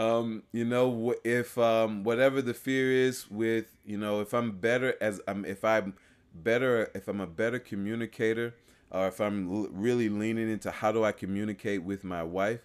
Um, 0.00 0.42
you 0.50 0.64
know, 0.64 1.14
if 1.22 1.56
um 1.56 2.02
whatever 2.02 2.42
the 2.42 2.54
fear 2.54 2.90
is 2.90 3.30
with, 3.30 3.66
you 3.84 3.96
know, 3.96 4.20
if 4.22 4.34
I'm 4.34 4.58
better 4.58 4.96
as 5.00 5.20
I'm 5.28 5.44
if 5.44 5.64
I'm 5.64 5.94
better 6.34 6.90
if 6.96 7.06
I'm 7.06 7.20
a 7.20 7.28
better 7.28 7.60
communicator 7.60 8.54
or 8.94 9.08
if 9.08 9.20
I'm 9.20 9.52
l- 9.52 9.68
really 9.72 10.08
leaning 10.08 10.48
into 10.50 10.70
how 10.70 10.92
do 10.92 11.04
I 11.04 11.12
communicate 11.12 11.82
with 11.82 12.04
my 12.04 12.22
wife, 12.22 12.60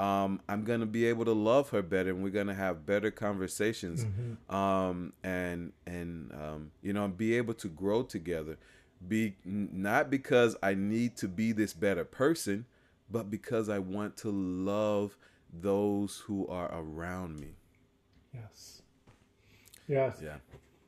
um, 0.00 0.40
I'm 0.48 0.64
gonna 0.64 0.86
be 0.86 1.06
able 1.06 1.24
to 1.26 1.32
love 1.32 1.70
her 1.70 1.82
better, 1.82 2.10
and 2.10 2.22
we're 2.22 2.30
gonna 2.30 2.54
have 2.54 2.84
better 2.86 3.10
conversations, 3.10 4.04
um, 4.48 5.12
and 5.22 5.72
and 5.86 6.32
um, 6.32 6.70
you 6.82 6.92
know, 6.92 7.06
be 7.08 7.36
able 7.36 7.54
to 7.54 7.68
grow 7.68 8.02
together. 8.02 8.56
Be 9.06 9.36
not 9.44 10.10
because 10.10 10.56
I 10.62 10.74
need 10.74 11.16
to 11.18 11.28
be 11.28 11.52
this 11.52 11.72
better 11.74 12.04
person, 12.04 12.64
but 13.10 13.30
because 13.30 13.68
I 13.68 13.78
want 13.78 14.16
to 14.18 14.30
love 14.30 15.16
those 15.52 16.22
who 16.26 16.48
are 16.48 16.70
around 16.74 17.38
me. 17.38 17.54
Yes. 18.32 18.82
Yes. 19.86 20.20
Yeah. 20.22 20.36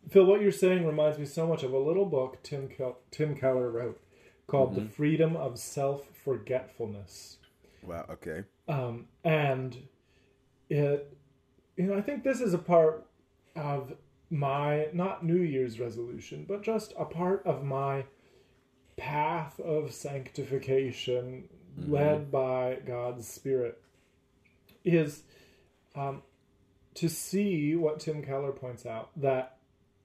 Phil, 0.08 0.24
what 0.24 0.40
you're 0.40 0.50
saying 0.52 0.86
reminds 0.86 1.18
me 1.18 1.26
so 1.26 1.46
much 1.46 1.62
of 1.62 1.72
a 1.72 1.78
little 1.78 2.06
book 2.06 2.42
Tim 2.42 2.68
Kel- 2.68 2.98
Tim 3.10 3.36
Keller 3.36 3.70
wrote 3.70 4.00
called 4.46 4.72
Mm-hmm. 4.72 4.84
"The 4.84 4.90
Freedom 4.90 5.36
of 5.36 5.58
Self 5.58 6.06
Forgetfulness," 6.24 7.38
Wow. 7.82 8.06
Okay. 8.10 8.44
um, 8.68 9.06
and 9.24 9.76
it, 10.68 11.16
you 11.76 11.84
know, 11.86 11.94
I 11.96 12.00
think 12.02 12.24
this 12.24 12.40
is 12.40 12.54
a 12.54 12.58
part 12.58 13.06
of 13.54 13.94
my 14.30 14.88
not 14.92 15.24
New 15.24 15.40
Year's 15.40 15.78
resolution, 15.78 16.44
but 16.48 16.62
just 16.62 16.92
a 16.98 17.04
part 17.04 17.46
of 17.46 17.64
my 17.64 18.04
path 18.96 19.60
of 19.60 19.92
sanctification 19.92 21.48
led 21.86 22.32
by 22.32 22.78
God's 22.86 23.28
Spirit 23.28 23.78
is 24.84 25.22
um, 25.94 26.22
to 26.94 27.08
see 27.08 27.76
what 27.76 28.00
Tim 28.00 28.22
Keller 28.22 28.52
points 28.52 28.86
out 28.86 29.10
that 29.16 29.58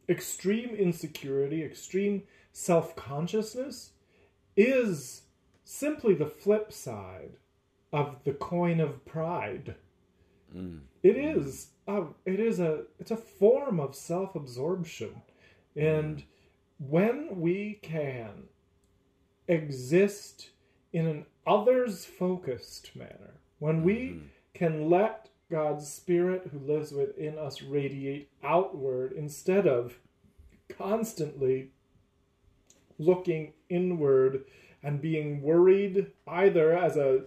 extreme 0.10 0.76
insecurity, 0.76 1.64
extreme 1.64 2.24
self 2.52 2.96
consciousness 2.96 3.92
is 4.56 5.24
simply 5.64 6.14
the 6.14 6.26
flip 6.26 6.72
side 6.72 7.38
of 7.94 8.24
the 8.24 8.34
coin 8.34 8.80
of 8.80 9.06
pride. 9.06 9.76
Mm. 10.56 10.82
It 11.04 11.18
is 11.18 11.70
a, 11.88 12.04
it 12.26 12.40
is 12.40 12.60
a 12.60 12.84
it's 13.00 13.12
a 13.12 13.18
form 13.18 13.80
of 13.80 13.96
self 13.96 14.36
absorption, 14.36 15.22
and 15.76 16.18
mm. 16.18 16.24
when 16.78 17.40
we 17.40 17.80
can 17.82 18.44
exist 19.48 20.52
in 20.94 21.08
an 21.08 21.26
others 21.48 22.06
focused 22.06 22.96
manner, 22.96 23.40
when 23.60 23.84
we 23.84 23.96
mm-hmm. 23.96 24.26
can 24.54 24.90
let 24.90 25.30
God's 25.50 25.88
Spirit 25.88 26.50
who 26.52 26.60
lives 26.60 26.92
within 26.92 27.38
us 27.38 27.62
radiate 27.62 28.30
outward 28.44 29.12
instead 29.14 29.68
of 29.68 30.00
constantly 30.78 31.72
looking 33.02 33.54
inward 33.70 34.46
and 34.84 35.02
being 35.02 35.42
worried 35.42 36.08
either 36.28 36.78
as 36.78 36.98
a 36.98 37.24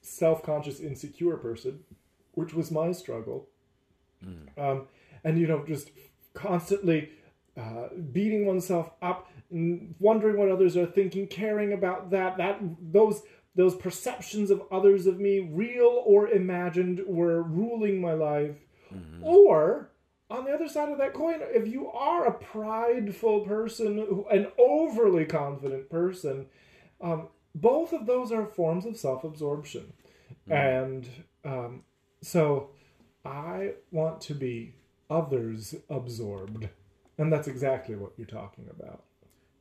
self 0.00 0.42
conscious, 0.42 0.80
insecure 0.80 1.36
person, 1.36 1.80
which 2.32 2.54
was 2.54 2.70
my 2.70 2.92
struggle, 2.92 3.48
um, 4.58 4.86
and 5.24 5.38
you 5.38 5.46
know, 5.46 5.64
just 5.66 5.90
constantly 6.34 7.10
uh, 7.56 7.88
beating 8.12 8.46
oneself 8.46 8.90
up, 9.02 9.30
and 9.50 9.94
wondering 9.98 10.38
what 10.38 10.50
others 10.50 10.76
are 10.76 10.86
thinking, 10.86 11.26
caring 11.26 11.72
about 11.72 12.10
that, 12.10 12.36
that 12.36 12.60
those 12.80 13.22
those 13.54 13.74
perceptions 13.74 14.50
of 14.50 14.62
others 14.70 15.06
of 15.06 15.18
me, 15.18 15.40
real 15.40 16.02
or 16.04 16.28
imagined, 16.28 17.02
were 17.06 17.42
ruling 17.42 18.00
my 18.00 18.12
life. 18.12 18.56
Or 19.22 19.90
on 20.30 20.44
the 20.44 20.52
other 20.52 20.68
side 20.68 20.90
of 20.90 20.98
that 20.98 21.14
coin, 21.14 21.40
if 21.40 21.68
you 21.68 21.88
are 21.90 22.26
a 22.26 22.32
prideful 22.32 23.40
person, 23.40 24.24
an 24.30 24.48
overly 24.58 25.24
confident 25.24 25.88
person, 25.88 26.46
um, 27.00 27.28
both 27.54 27.92
of 27.92 28.06
those 28.06 28.32
are 28.32 28.46
forms 28.46 28.84
of 28.86 28.96
self-absorption, 28.96 29.92
and 30.48 31.08
um, 31.44 31.82
so 32.22 32.70
I 33.24 33.74
want 33.90 34.20
to 34.22 34.34
be 34.34 34.74
others 35.08 35.74
absorbed, 35.88 36.68
and 37.18 37.32
that's 37.32 37.48
exactly 37.48 37.94
what 37.94 38.12
you're 38.16 38.26
talking 38.26 38.66
about. 38.68 39.04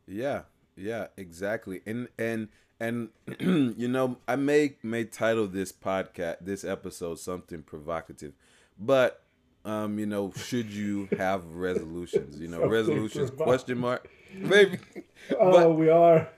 Yeah, 0.07 0.41
yeah, 0.75 1.07
exactly. 1.17 1.81
And 1.85 2.07
and 2.17 2.49
and 2.79 3.09
you 3.39 3.87
know, 3.87 4.17
I 4.27 4.35
may 4.35 4.75
may 4.83 5.05
title 5.05 5.47
this 5.47 5.71
podcast 5.71 6.37
this 6.41 6.63
episode 6.63 7.19
something 7.19 7.63
provocative, 7.63 8.33
but 8.79 9.24
um, 9.65 9.99
you 9.99 10.05
know, 10.05 10.31
should 10.35 10.69
you 10.69 11.09
have 11.17 11.45
resolutions? 11.55 12.39
You 12.39 12.47
know, 12.47 12.57
Something 12.61 12.71
resolutions 12.71 13.31
question 13.31 13.79
mark 13.79 14.07
maybe. 14.33 14.79
Oh, 15.39 15.73
we 15.73 15.89
are 15.89 16.29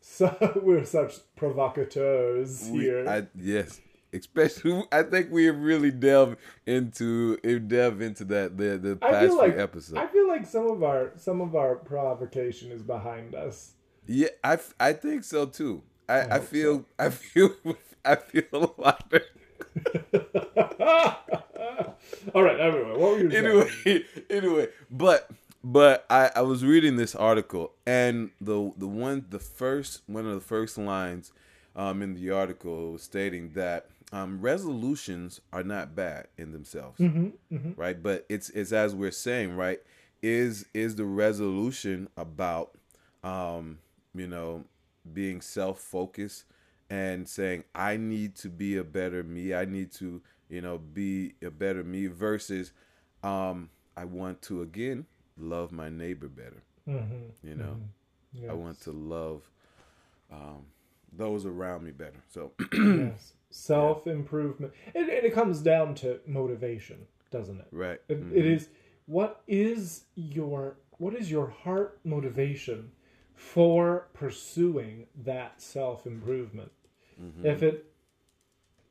so 0.00 0.52
we're 0.62 0.84
such 0.84 1.14
provocateurs 1.34 2.68
We- 2.70 2.84
here. 2.84 3.08
I 3.08 3.26
yes, 3.34 3.80
especially 4.12 4.84
I 4.92 5.02
think 5.02 5.30
we 5.30 5.46
have 5.46 5.58
really 5.58 5.90
delved 5.90 6.36
into 6.66 7.38
delve 7.38 8.02
into 8.02 8.24
that 8.26 8.58
the 8.58 8.76
the 8.76 8.98
I 9.00 9.10
past 9.10 9.30
few 9.30 9.38
like 9.38 9.56
episodes. 9.56 9.98
I 9.98 10.06
feel 10.08 10.28
like 10.28 10.46
some 10.46 10.70
of 10.70 10.82
our 10.82 11.12
some 11.16 11.40
of 11.40 11.54
our 11.56 11.76
provocation 11.76 12.70
is 12.70 12.82
behind 12.82 13.34
us. 13.34 13.72
Yeah, 14.06 14.28
I, 14.42 14.58
I 14.78 14.92
think 14.92 15.24
so 15.24 15.46
too. 15.46 15.82
I, 16.06 16.20
I, 16.20 16.34
hope 16.34 16.42
feel 16.44 16.84
I 16.98 17.08
feel 17.08 17.54
I 18.04 18.16
feel 18.16 18.44
a 18.52 18.80
lot 18.80 19.10
better. 19.10 19.24
All 22.34 22.42
right, 22.42 22.60
anyway, 22.60 22.90
what 22.90 22.98
were 22.98 23.18
you 23.18 23.30
saying? 23.30 23.46
Anyway, 23.46 24.04
anyway, 24.30 24.68
but 24.90 25.30
but 25.62 26.04
I, 26.10 26.30
I 26.36 26.42
was 26.42 26.64
reading 26.64 26.96
this 26.96 27.14
article 27.14 27.72
and 27.86 28.30
the 28.40 28.72
the 28.76 28.86
one 28.86 29.24
the 29.30 29.38
first 29.38 30.02
one 30.06 30.26
of 30.26 30.34
the 30.34 30.40
first 30.40 30.76
lines 30.78 31.32
um, 31.76 32.02
in 32.02 32.14
the 32.14 32.30
article 32.30 32.92
was 32.92 33.02
stating 33.02 33.50
that 33.54 33.86
um, 34.12 34.40
resolutions 34.40 35.40
are 35.52 35.64
not 35.64 35.94
bad 35.96 36.28
in 36.38 36.52
themselves, 36.52 37.00
right? 37.76 38.00
But 38.00 38.26
it's 38.28 38.50
it's 38.50 38.72
as 38.72 38.94
we're 38.94 39.10
saying, 39.10 39.56
right? 39.56 39.80
Is 40.22 40.66
is 40.74 40.96
the 40.96 41.04
resolution 41.04 42.08
about 42.16 42.72
um, 43.22 43.78
you 44.14 44.26
know 44.26 44.64
being 45.12 45.40
self 45.40 45.80
focused 45.80 46.44
and 46.90 47.28
saying 47.28 47.64
I 47.74 47.96
need 47.96 48.36
to 48.36 48.48
be 48.48 48.76
a 48.76 48.84
better 48.84 49.22
me. 49.22 49.54
I 49.54 49.64
need 49.64 49.92
to 49.94 50.22
you 50.48 50.60
know 50.60 50.78
be 50.78 51.34
a 51.42 51.50
better 51.50 51.82
me 51.84 52.06
versus 52.06 52.72
um, 53.22 53.70
I 53.96 54.04
want 54.04 54.42
to 54.42 54.62
again 54.62 55.06
love 55.36 55.72
my 55.72 55.88
neighbor 55.88 56.28
better. 56.28 56.62
Mhm, 56.88 57.30
You 57.42 57.54
know, 57.56 57.76
yes, 58.32 58.50
I 58.50 58.54
want 58.54 58.80
to 58.82 58.92
love 58.92 59.48
um, 60.30 60.66
those 61.12 61.46
around 61.46 61.84
me 61.84 61.92
better. 61.92 62.22
So 62.30 62.52
yes. 62.72 63.32
self 63.50 64.06
improvement, 64.06 64.72
and, 64.94 65.08
and 65.08 65.24
it 65.24 65.32
comes 65.32 65.60
down 65.60 65.94
to 65.96 66.20
motivation, 66.26 67.06
doesn't 67.30 67.60
it? 67.60 67.68
right, 67.70 68.00
It, 68.08 68.20
Mhm. 68.20 68.36
it 68.36 68.46
is 68.46 68.68
what 69.06 69.42
is 69.46 70.04
your 70.14 70.76
what 70.98 71.14
is 71.14 71.30
your 71.30 71.48
heart 71.48 72.00
motivation 72.04 72.92
for 73.34 74.08
pursuing 74.12 75.06
that 75.24 75.60
self 75.60 76.06
improvement? 76.06 76.72
Mm-hmm. 77.20 77.46
If 77.46 77.62
it 77.62 77.93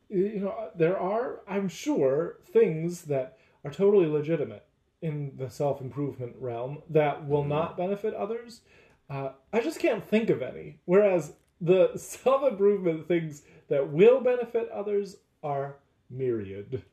you 0.10 0.40
know 0.40 0.70
there 0.76 0.98
are 1.00 1.42
i'm 1.48 1.68
sure 1.68 2.38
things 2.46 3.04
that 3.04 3.38
are 3.64 3.72
totally 3.72 4.06
legitimate 4.08 4.66
in 5.02 5.32
the 5.38 5.50
self-improvement 5.50 6.36
realm 6.40 6.82
that 6.90 7.28
will 7.28 7.44
Mm-hmm. 7.44 7.48
not 7.48 7.78
benefit 7.78 8.14
others 8.14 8.62
uh, 9.10 9.30
i 9.52 9.60
just 9.60 9.80
can't 9.80 10.04
think 10.08 10.30
of 10.30 10.42
any 10.42 10.80
whereas 10.86 11.34
the 11.62 11.92
self-improvement 11.98 13.08
things 13.08 13.44
that 13.70 13.90
will 13.92 14.22
benefit 14.22 14.70
others 14.70 15.18
are 15.44 15.78
myriad 16.10 16.84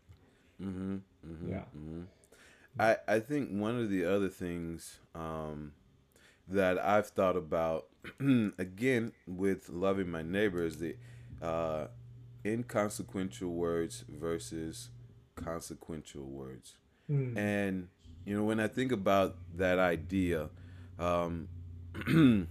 Mm-hmm. 0.62 0.96
Mm-hmm. 1.26 1.50
yeah 1.50 1.64
I, 2.78 2.96
I 3.08 3.20
think 3.20 3.50
one 3.50 3.78
of 3.78 3.90
the 3.90 4.04
other 4.04 4.28
things 4.28 5.00
um, 5.14 5.72
that 6.48 6.78
I've 6.78 7.08
thought 7.08 7.36
about 7.36 7.86
again 8.58 9.12
with 9.26 9.68
loving 9.68 10.10
my 10.10 10.22
neighbor 10.22 10.64
is 10.64 10.78
the 10.78 10.96
uh, 11.42 11.88
inconsequential 12.44 13.50
words 13.50 14.04
versus 14.08 14.90
consequential 15.34 16.24
words. 16.24 16.76
Mm. 17.10 17.36
And 17.36 17.88
you 18.24 18.36
know, 18.36 18.44
when 18.44 18.60
I 18.60 18.68
think 18.68 18.92
about 18.92 19.36
that 19.56 19.78
idea, 19.78 20.50
um, 20.98 21.48
think 22.06 22.48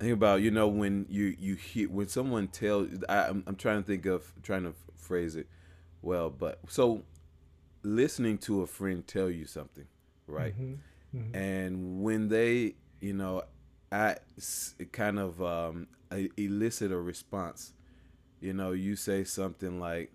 about 0.00 0.42
you 0.42 0.50
know 0.50 0.68
when 0.68 1.06
you 1.08 1.36
you 1.38 1.54
hear 1.54 1.88
when 1.88 2.08
someone 2.08 2.48
tells. 2.48 2.88
I, 3.08 3.28
I'm, 3.28 3.44
I'm 3.46 3.56
trying 3.56 3.82
to 3.82 3.86
think 3.86 4.06
of 4.06 4.32
trying 4.42 4.64
to 4.64 4.74
phrase 4.96 5.36
it 5.36 5.46
well, 6.00 6.30
but 6.30 6.58
so 6.68 7.04
listening 7.82 8.38
to 8.38 8.62
a 8.62 8.66
friend 8.66 9.06
tell 9.06 9.30
you 9.30 9.46
something, 9.46 9.86
right? 10.26 10.58
Mhm. 10.58 10.78
Mhm. 11.14 11.36
And 11.36 12.02
when 12.02 12.28
they, 12.28 12.74
you 13.00 13.12
know, 13.12 13.42
I 13.90 14.16
kind 14.92 15.18
of 15.18 15.42
um, 15.42 15.88
elicit 16.36 16.92
a 16.92 16.98
response, 16.98 17.74
you 18.42 18.54
know, 18.54 18.72
you 18.72 18.96
say 18.96 19.24
something 19.24 19.80
like, 19.80 20.12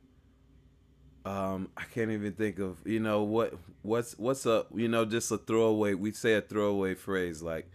um, 1.26 1.70
I 1.78 1.84
can't 1.84 2.12
even 2.12 2.34
think 2.34 2.60
of, 2.60 2.78
you 2.86 3.00
know, 3.00 3.24
what 3.24 3.54
what's 3.82 4.18
what's 4.18 4.46
up, 4.46 4.70
you 4.76 4.88
know, 4.88 5.06
just 5.06 5.32
a 5.32 5.38
throwaway. 5.38 5.94
We 5.94 6.12
say 6.14 6.36
a 6.36 6.42
throwaway 6.42 6.96
phrase 6.96 7.42
like, 7.42 7.70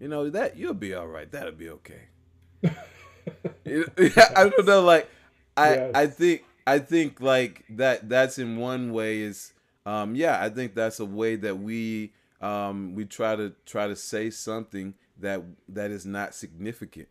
you 0.00 0.08
know, 0.08 0.30
that 0.30 0.56
you'll 0.56 0.74
be 0.74 0.94
all 0.94 1.08
right. 1.08 1.30
That'll 1.30 1.52
be 1.52 1.70
okay. 1.70 2.08
You- 3.64 3.90
I 4.36 4.48
don't 4.48 4.66
know, 4.66 4.82
like 4.82 5.10
I 5.56 5.74
Yes. 5.74 5.90
I 5.94 6.06
think 6.06 6.44
I 6.66 6.78
think 6.78 7.20
like 7.20 7.64
that 7.70 8.08
that's 8.08 8.38
in 8.38 8.56
one 8.56 8.92
way 8.92 9.20
is 9.20 9.52
um 9.84 10.14
yeah, 10.14 10.42
I 10.42 10.48
think 10.50 10.74
that's 10.74 11.00
a 11.00 11.04
way 11.04 11.36
that 11.36 11.58
we 11.58 12.12
um 12.40 12.94
we 12.94 13.04
try 13.04 13.36
to 13.36 13.52
try 13.66 13.88
to 13.88 13.96
say 13.96 14.30
something 14.30 14.94
that 15.18 15.42
that 15.68 15.90
is 15.90 16.06
not 16.06 16.34
significant. 16.34 17.08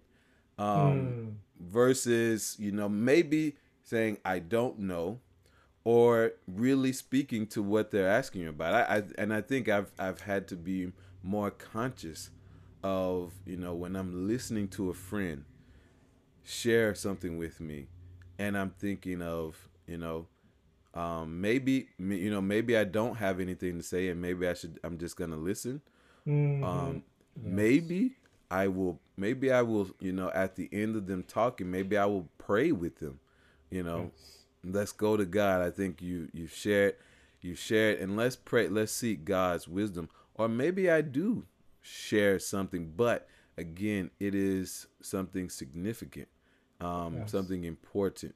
Um 0.58 1.20
Mm. 1.20 1.36
versus, 1.60 2.56
you 2.60 2.72
know, 2.72 2.90
maybe 2.90 3.56
saying 3.84 4.18
I 4.26 4.40
don't 4.40 4.80
know 4.80 5.20
or 5.84 6.34
really 6.48 6.92
speaking 6.94 7.48
to 7.48 7.62
what 7.64 7.92
they're 7.92 8.10
asking 8.10 8.42
you 8.42 8.50
about. 8.50 8.74
I, 8.74 8.98
I 8.98 9.04
and 9.18 9.34
I 9.34 9.42
think 9.42 9.70
I've 9.70 9.92
I've 10.00 10.22
had 10.22 10.48
to 10.50 10.56
be 10.56 10.92
more 11.24 11.52
conscious 11.52 12.30
of, 12.84 13.34
you 13.46 13.58
know, 13.58 13.74
when 13.74 13.96
I'm 13.96 14.28
listening 14.28 14.68
to 14.70 14.90
a 14.90 14.94
friend 14.94 15.46
share 16.44 16.94
something 16.96 17.38
with 17.38 17.60
me 17.60 17.88
and 18.38 18.58
I'm 18.58 18.72
thinking 18.72 19.22
of, 19.22 19.70
you 19.88 19.98
know, 19.98 20.28
um, 20.94 21.42
maybe 21.42 21.90
you 22.00 22.30
know, 22.30 22.42
maybe 22.42 22.78
I 22.78 22.84
don't 22.84 23.16
have 23.18 23.40
anything 23.40 23.78
to 23.78 23.84
say 23.84 24.10
and 24.10 24.22
maybe 24.22 24.48
I 24.48 24.54
should 24.54 24.80
I'm 24.84 24.98
just 24.98 25.18
going 25.18 25.32
to 25.32 25.38
listen. 25.38 25.82
Mhm. 26.26 26.64
Um, 26.64 27.04
maybe 27.42 28.16
I 28.52 28.68
will 28.68 29.00
maybe 29.18 29.52
I 29.52 29.62
will, 29.62 29.90
you 30.00 30.12
know, 30.12 30.30
at 30.34 30.56
the 30.56 30.70
end 30.72 30.96
of 30.96 31.08
them 31.08 31.24
talking, 31.24 31.70
maybe 31.72 31.98
I 31.98 32.06
will 32.06 32.28
pray 32.38 32.72
with 32.72 33.00
them, 33.00 33.20
you 33.70 33.84
know. 33.84 34.12
Let's 34.64 34.92
go 34.92 35.16
to 35.16 35.26
God. 35.26 35.62
I 35.62 35.70
think 35.70 36.02
you 36.02 36.30
you 36.34 36.48
shared 36.48 36.96
you 37.42 37.54
shared 37.56 38.00
and 38.00 38.18
let's 38.18 38.36
pray 38.36 38.68
let's 38.68 38.92
seek 38.92 39.24
God's 39.26 39.68
wisdom 39.68 40.10
or 40.34 40.48
maybe 40.48 40.90
I 40.90 41.02
do 41.02 41.46
share 41.82 42.40
something 42.40 42.92
but 42.98 43.28
again 43.58 44.10
it 44.20 44.34
is 44.34 44.88
something 45.02 45.50
significant 45.50 46.28
um 46.82 47.18
Yes. 47.18 47.32
something 47.32 47.64
important 47.64 48.34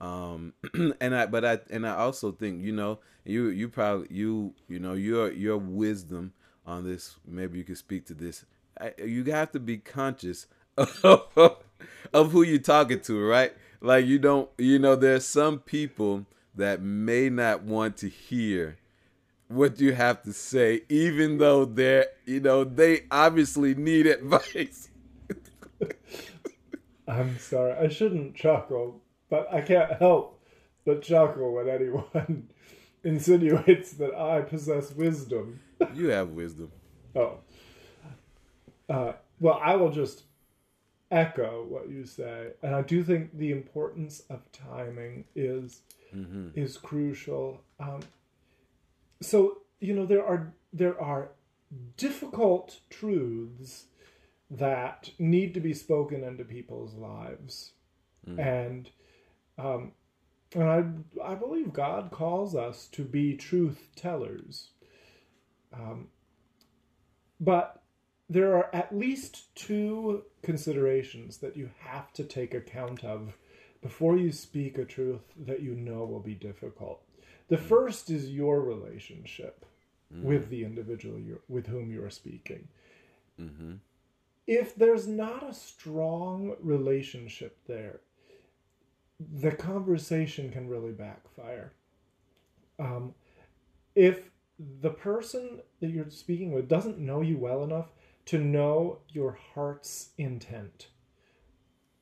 um 0.00 0.54
and 1.00 1.14
i 1.14 1.26
but 1.26 1.44
i 1.44 1.58
and 1.70 1.86
i 1.86 1.94
also 1.94 2.32
think 2.32 2.64
you 2.64 2.72
know 2.72 2.98
you 3.24 3.48
you 3.48 3.68
probably 3.68 4.06
you 4.10 4.54
you 4.68 4.78
know 4.78 4.94
your 4.94 5.30
your 5.30 5.58
wisdom 5.58 6.32
on 6.66 6.84
this 6.84 7.16
maybe 7.26 7.58
you 7.58 7.64
could 7.64 7.76
speak 7.78 8.06
to 8.06 8.14
this 8.14 8.46
you 8.98 9.24
have 9.24 9.52
to 9.52 9.60
be 9.60 9.78
conscious 9.78 10.46
of, 10.76 11.28
of 12.12 12.32
who 12.32 12.42
you're 12.42 12.58
talking 12.58 13.00
to 13.00 13.24
right? 13.24 13.52
Like 13.80 14.06
you 14.06 14.18
don't 14.18 14.48
you 14.58 14.78
know 14.78 14.96
there's 14.96 15.24
some 15.24 15.58
people 15.60 16.26
that 16.54 16.80
may 16.80 17.28
not 17.28 17.62
want 17.62 17.96
to 17.98 18.08
hear 18.08 18.78
what 19.48 19.80
you 19.80 19.92
have 19.92 20.22
to 20.22 20.32
say 20.32 20.82
even 20.88 21.38
though 21.38 21.64
they're 21.64 22.06
you 22.24 22.40
know 22.40 22.64
they 22.64 23.02
obviously 23.10 23.74
need 23.74 24.06
advice. 24.06 24.88
I'm 27.08 27.38
sorry. 27.38 27.72
I 27.74 27.88
shouldn't 27.88 28.34
chuckle 28.34 29.00
but 29.28 29.52
i 29.52 29.60
can't 29.60 29.92
help 29.98 30.40
but 30.84 31.02
chuckle 31.02 31.54
when 31.54 31.68
anyone 31.68 32.48
insinuates 33.04 33.92
that 33.92 34.14
i 34.14 34.40
possess 34.40 34.92
wisdom. 34.92 35.60
You 35.94 36.08
have 36.08 36.30
wisdom. 36.30 36.70
Oh. 37.14 37.38
Uh, 38.88 39.12
well, 39.40 39.60
I 39.62 39.76
will 39.76 39.90
just 39.90 40.24
echo 41.10 41.64
what 41.68 41.88
you 41.88 42.04
say, 42.04 42.48
and 42.62 42.74
I 42.74 42.82
do 42.82 43.02
think 43.02 43.36
the 43.36 43.52
importance 43.52 44.22
of 44.30 44.50
timing 44.52 45.24
is 45.34 45.82
hmm 46.12 46.48
is 46.54 46.76
crucial. 46.76 47.62
Um, 47.80 48.00
so 49.20 49.58
you 49.80 49.94
know 49.94 50.06
there 50.06 50.24
are 50.24 50.52
there 50.72 51.00
are 51.00 51.30
difficult 51.96 52.80
truths 52.90 53.86
that 54.50 55.10
need 55.18 55.54
to 55.54 55.60
be 55.60 55.74
spoken 55.74 56.22
into 56.22 56.44
people's 56.44 56.94
lives, 56.94 57.72
and 58.38 58.90
um, 59.58 59.92
and 60.54 60.64
I 60.64 61.32
I 61.32 61.34
believe 61.34 61.72
God 61.72 62.10
calls 62.10 62.54
us 62.54 62.86
to 62.92 63.02
be 63.02 63.36
truth 63.36 63.88
tellers. 63.96 64.70
Um, 65.72 66.08
but 67.40 67.82
there 68.28 68.56
are 68.56 68.70
at 68.74 68.96
least 68.96 69.54
two 69.54 70.24
considerations 70.42 71.38
that 71.38 71.56
you 71.56 71.70
have 71.80 72.12
to 72.14 72.24
take 72.24 72.54
account 72.54 73.04
of 73.04 73.36
before 73.82 74.16
you 74.16 74.32
speak 74.32 74.78
a 74.78 74.84
truth 74.84 75.32
that 75.36 75.62
you 75.62 75.74
know 75.74 76.04
will 76.04 76.20
be 76.20 76.34
difficult. 76.34 77.02
The 77.48 77.58
first 77.58 78.10
is 78.10 78.30
your 78.30 78.60
relationship 78.60 79.64
with 80.10 80.48
the 80.50 80.64
individual 80.64 81.18
you're, 81.18 81.40
with 81.48 81.66
whom 81.66 81.90
you 81.90 82.02
are 82.04 82.10
speaking. 82.10 82.68
hmm 83.38 83.74
If 84.46 84.74
there's 84.74 85.06
not 85.06 85.48
a 85.48 85.54
strong 85.54 86.56
relationship 86.60 87.58
there, 87.66 88.00
the 89.20 89.52
conversation 89.52 90.50
can 90.50 90.68
really 90.68 90.92
backfire. 90.92 91.72
Um, 92.78 93.14
if 93.94 94.30
the 94.80 94.90
person 94.90 95.60
that 95.80 95.90
you're 95.90 96.10
speaking 96.10 96.52
with 96.52 96.68
doesn't 96.68 96.98
know 96.98 97.20
you 97.20 97.38
well 97.38 97.64
enough 97.64 97.92
to 98.26 98.38
know 98.38 98.98
your 99.08 99.38
heart's 99.54 100.10
intent, 100.18 100.88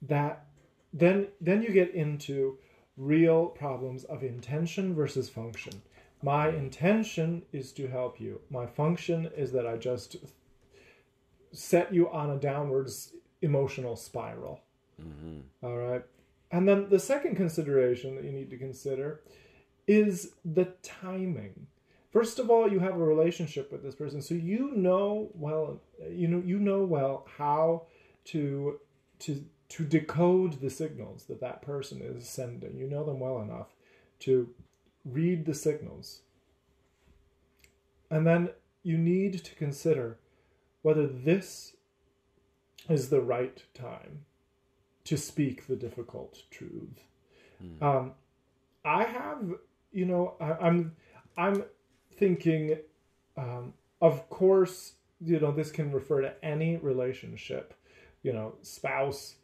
that 0.03 0.47
then 0.93 1.29
then 1.41 1.63
you 1.63 1.71
get 1.71 1.95
into 1.95 2.59
real 2.97 3.47
problems 3.47 4.05
of 4.05 4.23
intention 4.23 4.95
versus 4.95 5.29
function. 5.29 5.83
My 6.23 6.49
intention 6.49 7.43
is 7.53 7.73
to 7.73 7.89
help 7.89 8.21
you. 8.21 8.41
My 8.51 8.67
function 8.67 9.31
is 9.37 9.53
that 9.53 9.67
I 9.67 9.77
just 9.77 10.17
set 11.53 11.93
you 11.93 12.11
on 12.11 12.31
a 12.31 12.37
downwards 12.37 13.13
emotional 13.43 13.97
spiral. 13.97 14.61
hmm 15.01 15.41
All 15.63 15.77
right. 15.77 16.03
And 16.51 16.69
then 16.69 16.89
the 16.89 16.99
second 16.99 17.37
consideration 17.37 18.15
that 18.15 18.25
you 18.25 18.33
need 18.33 18.51
to 18.51 18.57
consider 18.57 19.21
is 19.87 20.33
the 20.45 20.67
timing. 20.83 21.67
First 22.15 22.39
of 22.39 22.49
all, 22.49 22.71
you 22.71 22.79
have 22.79 22.95
a 22.95 23.05
relationship 23.05 23.73
with 23.73 23.83
this 23.83 23.97
person, 23.97 24.23
so 24.23 24.35
you 24.35 24.71
know 24.77 25.31
well, 25.35 25.81
you 26.09 26.29
know 26.29 26.41
you 26.47 26.61
know 26.61 26.85
well 26.85 27.27
how 27.37 27.87
to 28.27 28.79
to 29.19 29.45
to 29.71 29.85
decode 29.85 30.61
the 30.61 30.71
signals 30.71 31.25
that 31.25 31.41
that 31.41 31.61
person 31.61 32.01
is 32.01 32.29
sending. 32.29 32.79
You 32.79 32.89
know 32.89 33.05
them 33.05 33.19
well 33.19 33.43
enough 33.43 33.75
to 34.21 34.49
read 35.05 35.45
the 35.45 35.55
signals. 35.55 36.21
And 38.11 38.25
then 38.25 38.51
you 38.85 38.97
need 38.97 39.45
to 39.45 39.55
consider 39.57 40.19
whether 40.83 41.09
this 41.09 41.75
is 42.89 43.11
the 43.11 43.23
right 43.23 43.61
time 43.75 44.25
to 45.03 45.17
speak 45.17 45.67
the 45.67 45.75
difficult 45.75 46.43
truth. 46.51 47.03
Um, 47.83 48.13
I 48.85 49.03
have, 49.05 49.55
you 49.91 50.05
know, 50.05 50.35
I, 50.41 50.53
I'm, 50.53 50.95
I'm 51.37 51.65
thinking, 52.17 52.79
um, 53.37 53.75
of 54.01 54.29
course, 54.31 54.93
you 55.21 55.41
know, 55.41 55.53
this 55.53 55.71
can 55.71 55.93
refer 55.93 56.21
to 56.21 56.45
any 56.45 56.77
relationship, 56.77 57.75
you 58.23 58.33
know, 58.33 58.55
spouse, 58.63 59.37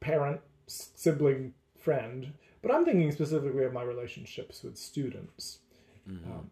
parent, 0.00 0.40
sibling, 0.66 1.54
friend. 1.76 2.32
But 2.62 2.72
I'm 2.72 2.84
thinking 2.84 3.10
specifically 3.12 3.64
of 3.64 3.72
my 3.72 3.82
relationships 3.82 4.62
with 4.62 4.76
students. 4.76 5.58
Mm-hmm. 6.08 6.30
Um, 6.30 6.50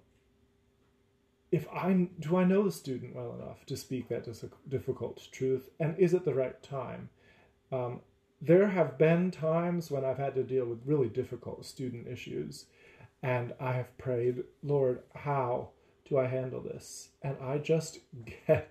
if 1.53 1.69
I 1.73 2.09
do 2.21 2.37
I 2.37 2.45
know 2.45 2.62
the 2.62 2.73
student 2.73 3.14
well 3.14 3.35
enough 3.35 3.64
to 3.66 3.77
speak 3.77 4.09
that 4.09 4.27
difficult 4.69 5.29
truth, 5.33 5.71
and 5.79 5.97
is 5.99 6.12
it 6.12 6.25
the 6.25 6.35
right 6.35 6.61
time? 6.62 7.09
Um, 7.73 8.01
there 8.40 8.69
have 8.69 8.99
been 8.99 9.31
times 9.31 9.90
when 9.90 10.05
I've 10.05 10.19
had 10.19 10.35
to 10.35 10.42
deal 10.42 10.66
with 10.66 10.81
really 10.85 11.09
difficult 11.09 11.64
student 11.64 12.07
issues, 12.07 12.66
and 13.22 13.55
I 13.61 13.72
have 13.72 13.96
prayed, 13.98 14.44
Lord, 14.62 15.02
how 15.14 15.70
do 16.09 16.18
I 16.18 16.26
handle 16.26 16.61
this? 16.61 17.11
And 17.22 17.37
I 17.42 17.59
just 17.59 17.98
get, 18.46 18.70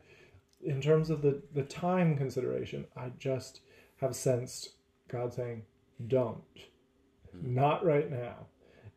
in 0.64 0.82
terms 0.82 1.10
of 1.10 1.22
the, 1.22 1.42
the 1.54 1.64
time 1.64 2.18
consideration, 2.18 2.86
I 2.96 3.12
just 3.18 3.62
have 3.98 4.16
sensed 4.16 4.72
God 5.08 5.34
saying, 5.34 5.64
don't, 6.08 6.42
not 7.34 7.86
right 7.86 8.10
now. 8.10 8.48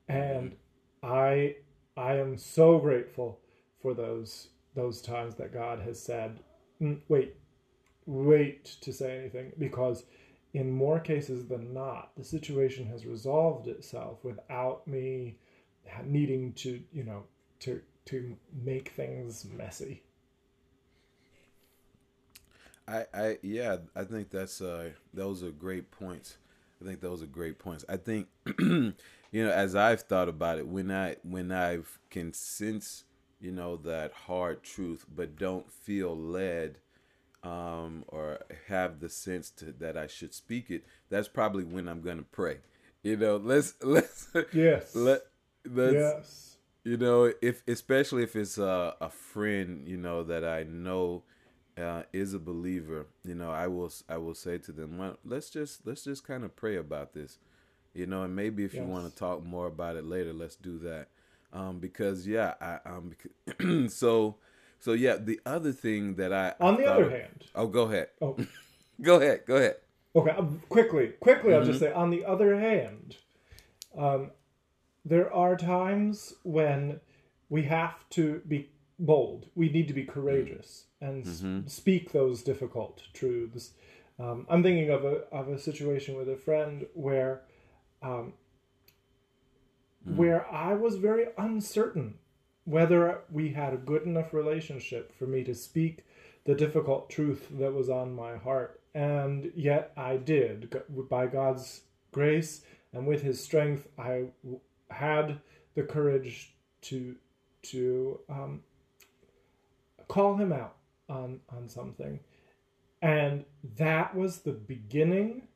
And 0.09 0.57
I 1.03 1.57
I 1.97 2.15
am 2.15 2.39
so 2.39 2.79
grateful 2.79 3.41
for 3.83 3.95
those 3.95 4.49
those 4.75 5.03
times 5.03 5.35
that 5.37 5.53
God 5.53 5.81
has 5.81 6.01
said, 6.01 6.41
mm, 6.81 7.01
wait, 7.09 7.35
wait 8.07 8.65
to 8.81 8.93
say 8.93 9.19
anything 9.19 9.53
because 9.59 10.05
in 10.55 10.71
more 10.71 10.99
cases 11.01 11.47
than 11.47 11.75
not, 11.75 12.11
the 12.17 12.25
situation 12.25 12.87
has 12.87 13.05
resolved 13.05 13.69
itself 13.69 14.25
without 14.25 14.87
me 14.87 15.37
needing 16.05 16.53
to, 16.55 16.83
you 16.93 17.05
know, 17.05 17.25
to 17.61 17.81
to 18.07 18.37
make 18.65 18.91
things 18.91 19.45
messy. 19.57 20.03
I, 22.87 23.05
I 23.13 23.39
yeah, 23.43 23.77
I 23.95 24.05
think 24.05 24.31
that's 24.31 24.61
uh 24.61 24.91
those 25.13 25.43
are 25.43 25.51
great 25.51 25.91
points. 25.91 26.39
I 26.81 26.85
think 26.85 27.01
those 27.01 27.23
are 27.23 27.27
great 27.27 27.59
points. 27.59 27.85
I 27.89 27.97
think 27.97 28.29
you 28.59 28.95
know, 29.33 29.51
as 29.51 29.75
I've 29.75 30.03
thought 30.03 30.29
about 30.29 30.59
it, 30.59 30.67
when 30.67 30.91
I 30.91 31.17
when 31.23 31.53
I've 31.53 31.99
can 32.11 32.33
sense, 32.33 33.05
you 33.41 33.53
know, 33.53 33.77
that 33.77 34.13
hard 34.13 34.63
truth, 34.63 35.05
but 35.15 35.37
don't 35.37 35.71
feel 35.71 36.17
led 36.17 36.79
um, 37.49 38.05
or 38.09 38.41
have 38.69 39.01
the 39.01 39.09
sense 39.09 39.51
to, 39.51 39.73
that 39.79 39.97
I 39.97 40.07
should 40.07 40.35
speak 40.35 40.71
it, 40.71 40.85
that's 41.09 41.29
probably 41.29 41.65
when 41.65 41.89
I'm 41.89 42.03
gonna 42.03 42.25
pray. 42.31 42.59
You 43.03 43.17
know, 43.17 43.37
let's 43.37 43.75
let's 43.83 44.29
yes 44.53 44.95
let 44.95 45.23
let's 45.65 45.95
yes. 45.95 46.57
you 46.85 46.97
know 46.97 47.33
if 47.41 47.63
especially 47.67 48.23
if 48.23 48.37
it's 48.37 48.59
a, 48.59 48.95
a 49.01 49.09
friend 49.09 49.87
you 49.87 49.97
know 49.97 50.23
that 50.25 50.45
I 50.45 50.65
know 50.65 51.23
uh, 51.79 52.03
is 52.13 52.35
a 52.35 52.39
believer, 52.39 53.07
you 53.25 53.35
know, 53.35 53.51
I 53.51 53.69
will 53.69 53.93
I 54.09 54.19
will 54.19 54.35
say 54.35 54.59
to 54.59 54.73
them, 54.73 54.99
well, 54.99 55.17
let's 55.25 55.49
just 55.49 55.87
let's 55.87 56.05
just 56.05 56.27
kind 56.27 56.45
of 56.45 56.55
pray 56.57 56.77
about 56.77 57.15
this, 57.15 57.39
you 57.95 58.07
know, 58.07 58.25
and 58.25 58.35
maybe 58.35 58.65
if 58.65 58.75
yes. 58.75 58.83
you 58.83 58.89
want 58.89 59.09
to 59.09 59.15
talk 59.17 59.45
more 59.45 59.69
about 59.69 59.97
it 59.97 60.05
later, 60.05 60.33
let's 60.33 60.57
do 60.57 60.79
that, 60.81 61.09
um, 61.53 61.79
because 61.79 62.27
yeah, 62.27 62.55
I 62.61 62.79
um, 62.85 63.89
so 63.89 64.37
so 64.79 64.93
yeah, 64.93 65.17
the 65.17 65.41
other 65.45 65.73
thing 65.73 66.15
that 66.17 66.33
I 66.33 66.55
on 66.61 66.77
the 66.77 66.87
other 66.87 67.11
hand, 67.11 67.45
oh, 67.55 67.67
go 67.67 67.85
ahead. 67.85 68.09
Oh, 68.21 68.37
go 69.03 69.21
ahead. 69.21 69.43
Go 69.47 69.57
ahead. 69.57 69.77
Okay, 70.15 70.31
um, 70.31 70.63
quickly, 70.69 71.09
quickly. 71.21 71.51
Mm-hmm. 71.51 71.61
I'll 71.61 71.67
just 71.67 71.81
mm-hmm. 71.81 71.93
say 71.93 71.93
on 71.93 72.11
the 72.11 72.25
other 72.25 72.59
hand, 72.59 73.17
um, 73.97 74.31
there 75.05 75.33
are 75.33 75.57
times 75.57 76.35
when 76.43 77.01
we 77.49 77.63
have 77.65 78.09
to 78.11 78.43
be 78.47 78.71
bold. 78.99 79.47
We 79.55 79.69
need 79.69 79.89
to 79.89 79.95
be 79.95 80.05
courageous 80.05 80.85
and 81.01 81.25
mm-hmm. 81.25 81.67
speak 81.67 82.13
those 82.13 82.43
difficult 82.43 83.03
truths. 83.13 83.73
Um, 84.19 84.47
I'm 84.49 84.63
thinking 84.63 84.91
of 84.91 85.05
a 85.05 85.23
of 85.33 85.49
a 85.49 85.59
situation 85.59 86.17
with 86.17 86.29
a 86.29 86.37
friend 86.37 86.87
where, 86.95 87.43
um, 88.03 88.33
mm. 90.09 90.17
where 90.17 90.51
I 90.53 90.75
was 90.75 90.97
very 90.97 91.27
uncertain 91.37 92.15
whether 92.69 93.21
we 93.33 93.49
had 93.49 93.73
a 93.73 93.79
good 93.79 94.03
enough 94.03 94.35
relationship 94.35 95.17
for 95.19 95.27
me 95.27 95.43
to 95.43 95.55
speak 95.55 96.05
the 96.45 96.55
difficult 96.55 97.09
truth 97.09 97.49
that 97.53 97.73
was 97.73 97.89
on 97.89 98.15
my 98.15 98.37
heart. 98.37 98.81
And 98.95 99.51
yet 99.55 99.93
I 99.97 100.19
did. 100.19 100.75
By 101.09 101.29
God's 101.29 101.83
grace 102.13 102.63
and 102.93 103.07
with 103.07 103.23
His 103.23 103.43
strength, 103.43 103.89
I 103.99 104.25
had 104.91 105.41
the 105.75 105.83
courage 105.83 106.55
to 106.83 107.17
to 107.63 108.21
um, 108.29 108.63
call 110.07 110.37
Him 110.37 110.53
out 110.53 110.77
on 111.09 111.41
on 111.49 111.69
something, 111.69 112.21
and 113.03 113.45
that 113.77 114.15
was 114.15 114.39
the 114.39 114.53
beginning 114.53 115.49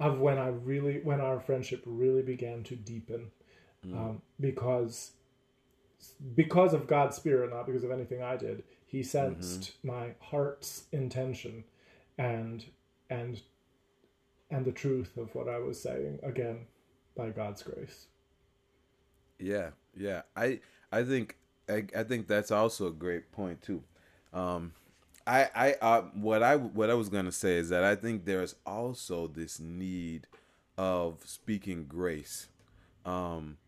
of 0.00 0.18
when 0.18 0.38
I 0.38 0.48
really 0.48 1.00
when 1.02 1.20
our 1.20 1.40
friendship 1.40 1.82
really 1.84 2.22
began 2.22 2.62
to 2.64 2.76
deepen, 2.76 3.30
mm. 3.86 3.96
um, 3.96 4.22
because 4.38 5.12
because 6.34 6.74
of 6.74 6.86
God's 6.86 7.16
spirit, 7.16 7.50
not 7.50 7.66
because 7.66 7.84
of 7.84 7.90
anything 7.90 8.22
I 8.22 8.36
did. 8.36 8.62
He 8.86 9.02
sensed 9.02 9.60
mm-hmm. 9.60 9.88
my 9.88 10.08
heart's 10.20 10.84
intention, 10.92 11.64
and 12.16 12.64
and 13.10 13.40
and 14.50 14.64
the 14.64 14.72
truth 14.72 15.16
of 15.16 15.34
what 15.34 15.48
I 15.48 15.58
was 15.58 15.80
saying 15.80 16.20
again 16.22 16.66
by 17.16 17.30
God's 17.30 17.62
grace. 17.62 18.06
Yeah, 19.38 19.70
yeah. 19.96 20.22
I 20.34 20.60
I 20.90 21.02
think 21.04 21.36
I, 21.68 21.84
I 21.96 22.02
think 22.02 22.26
that's 22.26 22.50
also 22.50 22.86
a 22.86 22.92
great 22.92 23.30
point 23.30 23.60
too. 23.62 23.82
Um, 24.32 24.72
I 25.26 25.48
I 25.54 25.74
uh, 25.82 26.02
what 26.14 26.42
I 26.42 26.56
what 26.56 26.90
I 26.90 26.94
was 26.94 27.08
gonna 27.08 27.32
say 27.32 27.56
is 27.56 27.68
that 27.68 27.84
I 27.84 27.94
think 27.94 28.24
there's 28.24 28.54
also 28.64 29.26
this 29.26 29.60
need 29.60 30.26
of 30.78 31.20
speaking 31.24 31.84
grace. 31.84 32.48
Um, 33.04 33.58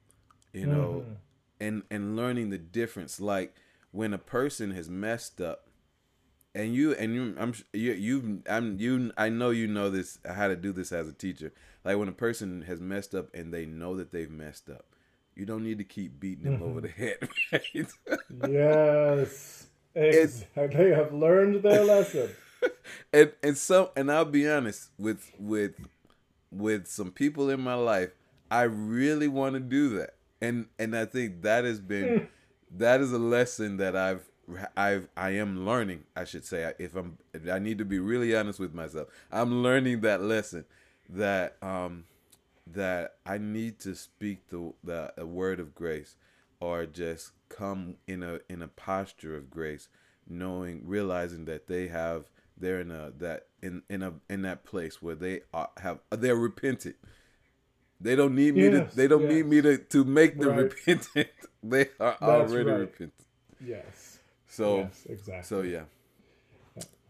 you 0.53 0.66
know, 0.66 1.03
mm-hmm 1.05 1.12
and 1.61 1.83
and 1.90 2.16
learning 2.16 2.51
the 2.51 2.59
difference. 2.59 3.20
Like 3.20 3.55
when 3.92 4.12
a 4.14 4.18
person 4.18 4.73
has 4.73 4.88
messed 4.88 5.40
up 5.40 5.68
and 6.55 6.75
you 6.75 6.92
and 6.94 7.14
you 7.14 7.35
I'm 7.38 7.55
you 7.73 7.92
you 7.92 8.42
I'm 8.49 8.79
you 8.79 9.12
I 9.16 9.29
know 9.29 9.51
you 9.51 9.66
know 9.66 9.90
this 9.90 10.18
how 10.25 10.49
to 10.49 10.57
do 10.57 10.73
this 10.73 10.92
as 10.92 11.09
a 11.09 11.12
teacher. 11.12 11.53
Like 11.85 11.96
when 11.96 12.09
a 12.09 12.12
person 12.12 12.62
has 12.62 12.81
messed 12.81 13.14
up 13.14 13.29
and 13.35 13.53
they 13.53 13.66
know 13.66 13.96
that 13.96 14.12
they've 14.12 14.31
messed 14.31 14.68
up 14.68 14.85
you 15.40 15.46
don't 15.46 15.64
need 15.64 15.79
to 15.79 15.85
keep 15.85 16.20
beating 16.20 16.44
them 16.44 16.62
over 16.62 16.81
mm-hmm. 16.81 16.87
the 16.87 16.88
head 16.88 17.29
right? 18.44 18.51
yes. 18.51 19.66
It's, 19.94 20.44
they 20.55 20.90
have 20.90 21.12
learned 21.12 21.62
their 21.62 21.85
lesson. 21.85 22.31
And 23.12 23.33
and 23.42 23.57
so 23.57 23.90
and 23.96 24.12
I'll 24.12 24.27
be 24.27 24.46
honest 24.46 24.90
with 24.99 25.33
with 25.38 25.77
with 26.51 26.88
some 26.88 27.11
people 27.11 27.49
in 27.49 27.59
my 27.59 27.73
life 27.73 28.11
I 28.51 28.64
really 28.64 29.29
want 29.29 29.55
to 29.55 29.61
do 29.61 29.88
that 29.96 30.16
and 30.40 30.66
and 30.79 30.96
I 30.96 31.05
think 31.05 31.42
that 31.42 31.64
has 31.64 31.81
been 31.81 32.18
hmm. 32.18 32.24
that 32.79 33.00
is 33.00 33.12
a 33.12 33.18
lesson 33.18 33.76
that 33.79 33.96
I've 33.96 34.29
I've 34.76 35.09
I 35.16 35.31
am 35.31 35.64
learning. 35.64 36.05
I 36.16 36.24
should 36.24 36.44
say 36.44 36.72
if 36.79 36.94
I'm 36.96 37.18
if 37.33 37.48
I 37.48 37.59
need 37.59 37.79
to 37.79 37.85
be 37.85 37.98
really 37.98 38.35
honest 38.35 38.59
with 38.59 38.74
myself. 38.74 39.09
I'm 39.31 39.62
learning 39.62 40.00
that 40.03 40.22
lesson 40.22 40.64
that 41.09 41.57
um 41.62 42.05
that 42.66 43.16
I 43.26 43.38
need 43.38 43.79
to 43.81 43.94
speak 43.94 44.48
the 44.48 44.72
the 44.83 45.12
a 45.16 45.26
word 45.26 45.61
of 45.61 45.74
grace 45.74 46.16
or 46.61 46.87
just 46.87 47.33
come 47.48 47.96
in 48.07 48.22
a 48.22 48.40
in 48.48 48.62
a 48.62 48.68
posture 48.68 49.37
of 49.37 49.50
grace 49.50 49.88
knowing 50.29 50.83
realizing 50.85 51.44
that 51.46 51.66
they 51.66 51.88
have 51.88 52.31
they're 52.57 52.81
in 52.81 52.90
a 52.90 53.12
that 53.18 53.46
in 53.62 53.83
in 53.88 54.03
a 54.03 54.12
in 54.29 54.42
that 54.42 54.64
place 54.64 55.03
where 55.03 55.14
they 55.14 55.40
are, 55.53 55.70
have 55.79 55.98
they're 56.11 56.37
repented 56.37 56.94
they 58.01 58.17
don't 58.17 58.35
need 58.35 58.55
me 58.55 58.69
yes, 58.69 58.91
to. 58.91 58.97
They 58.97 59.09
don't 59.09 59.23
yes. 59.23 59.33
need 59.33 59.47
me 59.47 59.63
to 59.63 59.79
to 59.79 60.05
make 60.05 60.39
them 60.39 60.51
right. 60.51 60.59
repentant. 60.59 61.29
they 61.63 61.89
are 62.01 62.17
That's 62.21 62.23
already 62.23 62.71
right. 62.71 62.81
repentant. 62.81 63.13
Yes. 63.65 64.19
So 64.47 64.79
yes, 64.79 65.07
exactly. 65.09 65.43
So 65.45 65.63
yeah. 65.63 65.85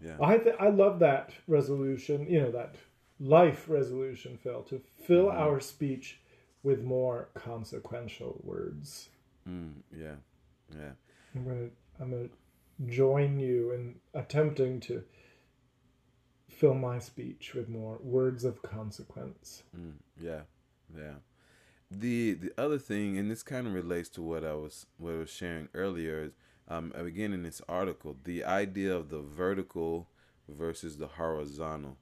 Yeah. 0.03 0.17
I 0.21 0.39
th- 0.39 0.57
I 0.59 0.69
love 0.69 0.99
that 1.01 1.33
resolution. 1.47 2.27
You 2.29 2.43
know 2.43 2.51
that 2.53 2.77
life 3.21 3.69
resolution, 3.69 4.39
Phil, 4.43 4.63
to 4.65 4.81
fill 5.07 5.27
mm-hmm. 5.27 5.39
our 5.39 5.61
speech 5.61 6.21
with 6.63 6.83
more 6.83 7.29
consequential 7.35 8.41
words. 8.43 9.09
Mm, 9.49 9.75
yeah. 9.97 10.15
Yeah. 10.77 10.93
I'm 11.35 11.45
gonna 11.45 11.69
I'm 12.01 12.11
gonna 12.11 12.29
join 12.89 13.39
you 13.39 13.73
in 13.73 13.97
attempting 14.15 14.81
to 14.81 15.05
fill 16.49 16.75
my 16.75 16.99
speech 16.99 17.55
with 17.55 17.69
more 17.69 17.99
words 18.03 18.45
of 18.45 18.63
consequence. 18.63 19.63
Mm, 19.79 19.93
yeah. 20.21 20.41
Yeah. 20.97 21.15
The 21.91 22.35
the 22.35 22.53
other 22.57 22.79
thing, 22.79 23.19
and 23.19 23.31
this 23.31 23.43
kind 23.43 23.67
of 23.67 23.75
relates 23.75 24.09
to 24.11 24.23
what 24.23 24.45
I 24.45 24.55
was 24.55 24.87
what 24.99 25.15
I 25.15 25.19
was 25.19 25.31
sharing 25.31 25.69
earlier, 25.75 26.25
is 26.25 26.33
um, 26.69 26.93
again 26.95 27.33
in 27.33 27.43
this 27.43 27.61
article, 27.69 28.17
the 28.25 28.45
idea 28.45 28.95
of 28.95 29.11
the 29.11 29.21
vertical 29.21 30.09
versus 30.49 30.99
the 30.99 31.09
horizontal 31.09 31.97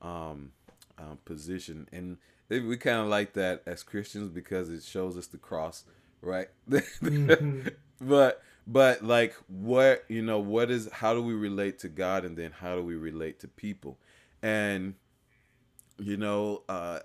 um, 0.00 0.52
um, 0.98 1.18
position, 1.24 1.88
and 1.92 2.18
we 2.48 2.76
kind 2.76 2.98
of 2.98 3.06
like 3.08 3.32
that 3.32 3.62
as 3.66 3.82
Christians 3.82 4.28
because 4.28 4.68
it 4.70 4.82
shows 4.82 5.16
us 5.16 5.26
the 5.26 5.38
cross 5.38 5.84
right? 6.22 6.48
mm-hmm. 6.70 7.68
But 8.00 8.42
but 8.66 9.04
like 9.04 9.36
what 9.46 10.04
you 10.08 10.22
know 10.22 10.40
what 10.40 10.72
is 10.72 10.90
how 10.90 11.14
do 11.14 11.22
we 11.22 11.34
relate 11.34 11.78
to 11.80 11.88
God 11.88 12.24
and 12.24 12.36
then 12.36 12.50
how 12.50 12.74
do 12.74 12.82
we 12.82 12.96
relate 12.96 13.38
to 13.40 13.48
people? 13.48 13.96
And 14.42 14.94
you 16.02 16.16
know, 16.16 16.62
uh, 16.68 17.00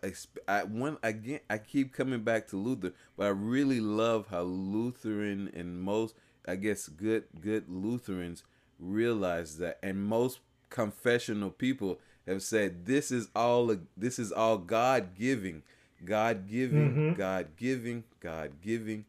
I, 0.47 0.63
one 0.63 0.97
again, 1.03 1.41
I 1.49 1.57
keep 1.59 1.93
coming 1.93 2.21
back 2.23 2.47
to 2.47 2.57
Luther, 2.57 2.93
but 3.15 3.27
I 3.27 3.29
really 3.29 3.79
love 3.79 4.27
how 4.29 4.41
Lutheran 4.41 5.51
and 5.53 5.79
most, 5.79 6.15
I 6.47 6.55
guess, 6.55 6.87
good 6.87 7.25
good 7.39 7.65
Lutherans 7.69 8.43
realize 8.79 9.57
that, 9.57 9.79
and 9.83 10.03
most 10.03 10.39
confessional 10.69 11.49
people 11.49 11.99
have 12.27 12.43
said 12.43 12.85
this 12.85 13.11
is 13.11 13.29
all 13.35 13.75
this 13.95 14.19
is 14.19 14.31
all 14.31 14.57
God 14.57 15.15
giving, 15.15 15.63
God 16.03 16.47
giving, 16.47 16.91
mm-hmm. 16.91 17.13
God 17.13 17.49
giving, 17.55 18.03
God 18.19 18.61
giving. 18.61 19.05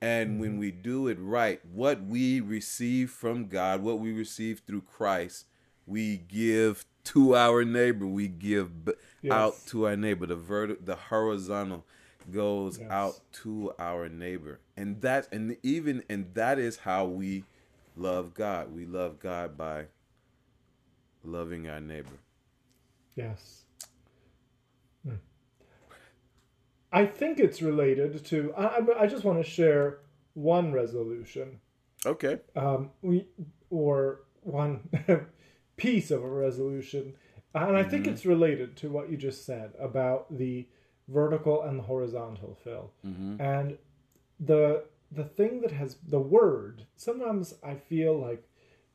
And 0.00 0.30
mm-hmm. 0.30 0.40
when 0.40 0.58
we 0.58 0.70
do 0.72 1.06
it 1.08 1.18
right, 1.20 1.60
what 1.64 2.02
we 2.02 2.40
receive 2.40 3.10
from 3.10 3.46
God, 3.46 3.82
what 3.82 4.00
we 4.00 4.12
receive 4.12 4.62
through 4.66 4.82
Christ, 4.82 5.46
we 5.86 6.18
give 6.18 6.84
to 7.04 7.34
our 7.34 7.64
neighbor. 7.64 8.06
We 8.06 8.28
give 8.28 8.70
yes. 9.22 9.32
out 9.32 9.54
to 9.66 9.86
our 9.86 9.96
neighbor. 9.96 10.26
The 10.26 10.36
vert, 10.36 10.84
the 10.86 10.96
horizontal 10.96 11.84
goes 12.30 12.78
yes. 12.78 12.90
out 12.90 13.20
to 13.42 13.72
our 13.78 14.08
neighbor, 14.08 14.60
and 14.76 15.00
that, 15.00 15.28
and 15.32 15.56
even, 15.62 16.04
and 16.08 16.32
that 16.34 16.58
is 16.58 16.78
how 16.78 17.06
we 17.06 17.44
love 17.96 18.34
God. 18.34 18.74
We 18.74 18.86
love 18.86 19.18
God 19.18 19.56
by 19.56 19.86
loving 21.24 21.68
our 21.68 21.80
neighbor. 21.80 22.18
Yes. 23.16 23.64
Hmm. 25.06 25.16
I 26.92 27.06
think 27.06 27.40
it's 27.40 27.60
related 27.60 28.24
to. 28.26 28.54
I, 28.56 28.80
I 28.98 29.06
just 29.06 29.24
want 29.24 29.44
to 29.44 29.48
share 29.48 29.98
one 30.34 30.72
resolution. 30.72 31.60
Okay. 32.04 32.38
Um, 32.56 32.90
we 33.02 33.26
or 33.70 34.22
one 34.42 34.88
piece 35.76 36.10
of 36.10 36.22
a 36.22 36.28
resolution, 36.28 37.14
and 37.54 37.76
I 37.76 37.82
think 37.82 38.04
mm-hmm. 38.04 38.14
it's 38.14 38.26
related 38.26 38.76
to 38.78 38.90
what 38.90 39.10
you 39.10 39.16
just 39.16 39.44
said 39.44 39.72
about 39.78 40.36
the 40.36 40.66
vertical 41.08 41.62
and 41.62 41.78
the 41.78 41.84
horizontal 41.84 42.58
Phil. 42.62 42.90
mm-hmm. 43.06 43.40
and 43.40 43.78
the 44.40 44.84
the 45.10 45.24
thing 45.24 45.60
that 45.60 45.72
has 45.72 45.96
the 46.08 46.20
word. 46.20 46.86
Sometimes 46.96 47.54
I 47.62 47.74
feel 47.74 48.18
like 48.18 48.48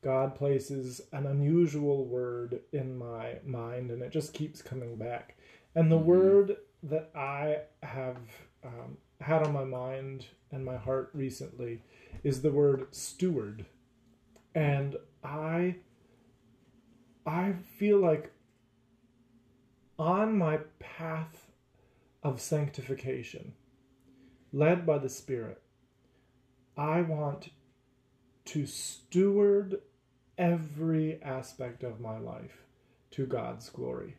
God 0.03 0.35
places 0.35 1.01
an 1.11 1.27
unusual 1.27 2.05
word 2.05 2.61
in 2.71 2.97
my 2.97 3.35
mind, 3.45 3.91
and 3.91 4.01
it 4.01 4.11
just 4.11 4.33
keeps 4.33 4.61
coming 4.61 4.95
back. 4.95 5.37
And 5.75 5.91
the 5.91 5.97
mm-hmm. 5.97 6.05
word 6.05 6.57
that 6.83 7.11
I 7.15 7.59
have 7.83 8.17
um, 8.63 8.97
had 9.21 9.43
on 9.43 9.53
my 9.53 9.63
mind 9.63 10.25
and 10.51 10.63
my 10.63 10.77
heart 10.77 11.09
recently 11.13 11.81
is 12.23 12.41
the 12.41 12.51
word 12.51 12.87
steward. 12.91 13.65
And 14.55 14.95
I 15.23 15.75
I 17.27 17.53
feel 17.77 17.99
like 17.99 18.31
on 19.99 20.37
my 20.37 20.59
path 20.79 21.51
of 22.23 22.39
sanctification, 22.39 23.53
led 24.53 24.85
by 24.85 24.97
the 24.97 25.09
Spirit, 25.09 25.61
I 26.77 27.01
want 27.01 27.49
to 28.45 28.65
steward 28.65 29.81
every 30.37 31.21
aspect 31.21 31.83
of 31.83 31.99
my 31.99 32.17
life 32.17 32.63
to 33.11 33.25
God's 33.25 33.69
glory. 33.69 34.15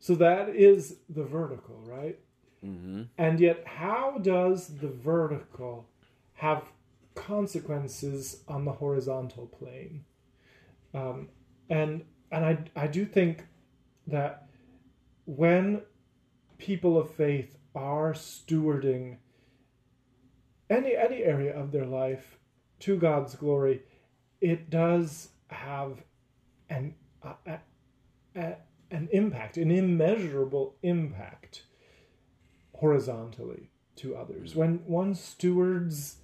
So 0.00 0.16
that 0.16 0.48
is 0.48 0.96
the 1.08 1.24
vertical, 1.24 1.80
right? 1.86 2.18
Mm-hmm. 2.64 3.02
And 3.16 3.38
yet, 3.38 3.62
how 3.64 4.18
does 4.20 4.68
the 4.78 4.88
vertical 4.88 5.86
have 6.34 6.64
consequences 7.14 8.42
on 8.48 8.64
the 8.64 8.72
horizontal 8.72 9.46
plane? 9.46 10.04
Um, 10.94 11.28
and 11.68 12.04
and 12.34 12.44
I 12.44 12.82
I 12.84 12.86
do 12.88 13.06
think 13.06 13.46
that 14.08 14.48
when 15.24 15.82
people 16.58 16.98
of 16.98 17.10
faith 17.10 17.56
are 17.74 18.12
stewarding 18.12 19.18
any 20.68 20.96
any 20.96 21.22
area 21.22 21.54
of 21.54 21.70
their 21.70 21.86
life 21.86 22.38
to 22.80 22.98
God's 22.98 23.36
glory, 23.36 23.82
it 24.40 24.68
does 24.68 25.30
have 25.46 26.02
an 26.68 26.94
an 28.34 29.08
impact, 29.12 29.56
an 29.56 29.70
immeasurable 29.70 30.74
impact 30.82 31.62
horizontally 32.74 33.70
to 33.96 34.16
others. 34.16 34.56
When 34.56 34.78
one 34.86 35.14
stewards 35.14 36.16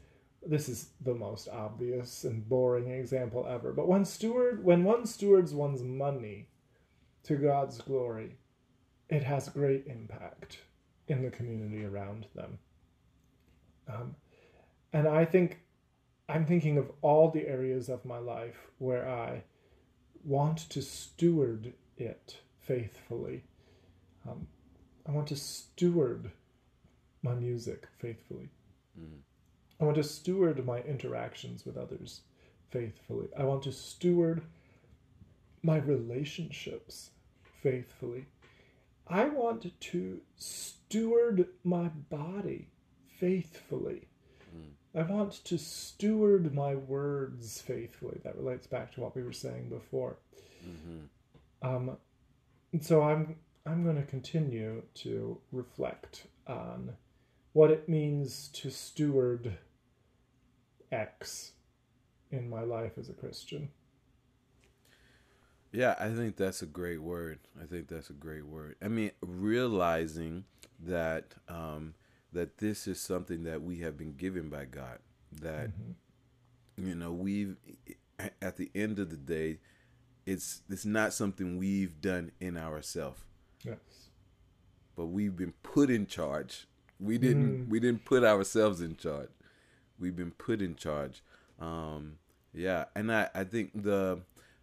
this 0.47 0.69
is 0.69 0.91
the 1.01 1.15
most 1.15 1.49
obvious 1.49 2.25
and 2.25 2.49
boring 2.49 2.91
example 2.91 3.47
ever, 3.49 3.73
but 3.73 3.89
when 3.89 4.05
steward 4.05 4.65
when 4.65 4.85
one 4.85 5.07
stewards 5.07 5.53
one's 5.53 5.83
money 5.83 6.49
to 7.25 7.37
God's 7.37 7.79
glory, 7.79 8.37
it 9.09 9.23
has 9.23 9.49
great 9.49 9.87
impact 9.87 10.59
in 11.09 11.23
the 11.23 11.31
community 11.31 11.85
around 11.85 12.27
them. 12.35 12.59
Um, 13.89 14.15
and 14.93 15.07
I 15.07 15.25
think 15.25 15.61
I'm 16.29 16.47
thinking 16.47 16.79
of 16.79 16.91
all 17.03 17.31
the 17.31 17.47
areas 17.47 17.89
of 17.89 18.05
my 18.05 18.19
life 18.19 18.71
where 18.79 19.09
I 19.09 19.43
want 20.25 20.59
to 20.71 20.81
steward 20.81 21.73
it 21.97 22.37
faithfully. 22.61 23.43
Um, 24.29 24.47
I 25.07 25.13
want 25.13 25.27
to 25.29 25.37
steward 25.37 26.31
my 27.23 27.35
music 27.35 27.87
faithfully. 27.99 28.49
Mm. 28.99 29.19
I 29.81 29.85
want 29.85 29.97
to 29.97 30.05
steward 30.05 30.65
my 30.67 30.81
interactions 30.81 31.65
with 31.65 31.77
others 31.77 32.21
faithfully. 32.71 33.29
I 33.37 33.45
want 33.45 33.63
to 33.65 33.73
steward 33.73 34.43
my 35.63 35.79
relationships 35.79 37.11
faithfully. 37.63 38.27
I 39.07 39.25
want 39.25 39.67
to 39.81 40.21
steward 40.37 41.49
my 41.65 41.89
body 42.11 42.69
faithfully. 43.19 44.09
I 44.95 45.03
want 45.03 45.45
to 45.45 45.57
steward 45.57 46.53
my 46.53 46.75
words 46.75 47.61
faithfully. 47.61 48.21
That 48.25 48.37
relates 48.37 48.67
back 48.67 48.93
to 48.93 49.01
what 49.01 49.15
we 49.15 49.23
were 49.23 49.33
saying 49.33 49.69
before. 49.69 50.17
Mm-hmm. 50.67 51.67
Um, 51.69 51.97
so 52.81 53.03
I'm 53.03 53.37
I'm 53.67 53.85
going 53.85 53.97
to 53.97 54.03
continue 54.03 54.83
to 54.95 55.39
reflect 55.53 56.27
on 56.47 56.95
what 57.53 57.71
it 57.71 57.89
means 57.89 58.49
to 58.55 58.71
steward 58.71 59.57
X 60.93 61.53
in 62.31 62.49
my 62.49 62.63
life 62.63 62.93
as 62.99 63.09
a 63.09 63.13
Christian. 63.13 63.71
Yeah, 65.73 65.95
I 66.01 66.09
think 66.09 66.37
that's 66.37 66.63
a 66.63 66.67
great 66.67 67.01
word. 67.01 67.39
I 67.61 67.65
think 67.65 67.89
that's 67.89 68.11
a 68.11 68.15
great 68.15 68.45
word. 68.45 68.77
I 68.83 68.89
mean, 68.89 69.13
realizing 69.21 70.45
that 70.81 71.35
um, 71.49 71.95
that 72.33 72.59
this 72.59 72.89
is 72.89 73.01
something 73.01 73.45
that 73.45 73.63
we 73.63 73.79
have 73.81 73.97
been 73.97 74.15
given 74.15 74.49
by 74.49 74.65
God. 74.65 74.99
That 75.41 75.69
mm-hmm. 75.69 76.89
you 76.89 76.95
know 76.97 77.13
we've 77.13 77.57
at 78.43 78.57
the 78.57 78.71
end 78.75 78.99
of 78.99 79.11
the 79.11 79.17
day, 79.17 79.59
it's 80.27 80.63
it's 80.69 80.85
not 80.85 81.13
something 81.13 81.57
we've 81.57 82.01
done 82.01 82.33
in 82.41 82.57
ourselves. 82.57 83.21
Yes. 83.65 83.79
But 84.97 85.07
we've 85.07 85.37
been 85.37 85.55
put 85.63 85.89
in 85.89 86.07
charge. 86.07 86.67
We 86.99 87.17
didn't 87.17 87.67
mm. 87.67 87.69
we 87.69 87.79
didn't 87.79 88.05
put 88.05 88.25
ourselves 88.25 88.81
in 88.81 88.97
charge. 88.97 89.31
We've 90.01 90.17
been 90.17 90.33
put 90.33 90.63
in 90.63 90.77
charge. 90.77 91.23
Um, 91.61 92.17
yeah, 92.53 92.87
and 92.97 93.13
I 93.13 93.29
I 93.35 93.45
think 93.45 93.83
the 93.83 94.21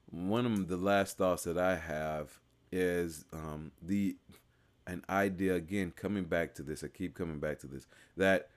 one 0.09 0.45
of 0.45 0.67
the 0.67 0.77
last 0.77 1.17
thoughts 1.17 1.43
that 1.43 1.57
I 1.57 1.75
have 1.75 2.39
is 2.71 3.25
um, 3.31 3.71
the 3.81 4.17
an 4.87 5.03
idea 5.09 5.53
again 5.53 5.91
coming 5.95 6.23
back 6.23 6.55
to 6.55 6.63
this 6.63 6.83
i 6.83 6.87
keep 6.87 7.13
coming 7.13 7.39
back 7.39 7.59
to 7.59 7.67
this 7.67 7.85
that 8.15 8.49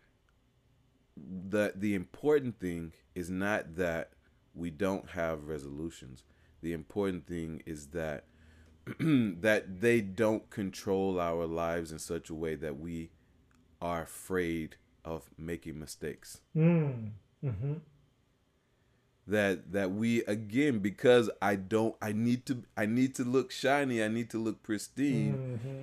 the 1.17 1.73
the 1.75 1.95
important 1.95 2.59
thing 2.59 2.93
is 3.15 3.29
not 3.29 3.75
that 3.77 4.13
we 4.55 4.71
don't 4.71 5.11
have 5.11 5.49
resolutions 5.49 6.25
the 6.63 6.73
important 6.73 7.27
thing 7.27 7.63
is 7.67 7.89
that 7.89 8.25
that 9.01 9.81
they 9.81 10.01
don't 10.01 10.49
control 10.51 11.21
our 11.21 11.47
lives 11.47 11.93
in 11.93 11.99
such 11.99 12.31
a 12.31 12.35
way 12.35 12.55
that 12.55 12.79
we 12.79 13.11
are 13.83 14.03
afraid 14.03 14.77
of 15.05 15.31
making 15.39 15.79
mistakes 15.79 16.41
mm. 16.57 17.11
mm-hmm. 17.45 17.75
that 19.27 19.73
that 19.73 19.91
we 19.91 20.23
again 20.25 20.79
because 20.79 21.31
i 21.41 21.55
don't 21.55 21.95
i 22.03 22.13
need 22.13 22.45
to 22.47 22.63
i 22.77 22.87
need 22.87 23.15
to 23.15 23.25
look 23.25 23.51
shiny 23.51 24.03
i 24.03 24.09
need 24.09 24.31
to 24.31 24.39
look 24.39 24.63
pristine 24.63 25.59
mm-hmm 25.63 25.83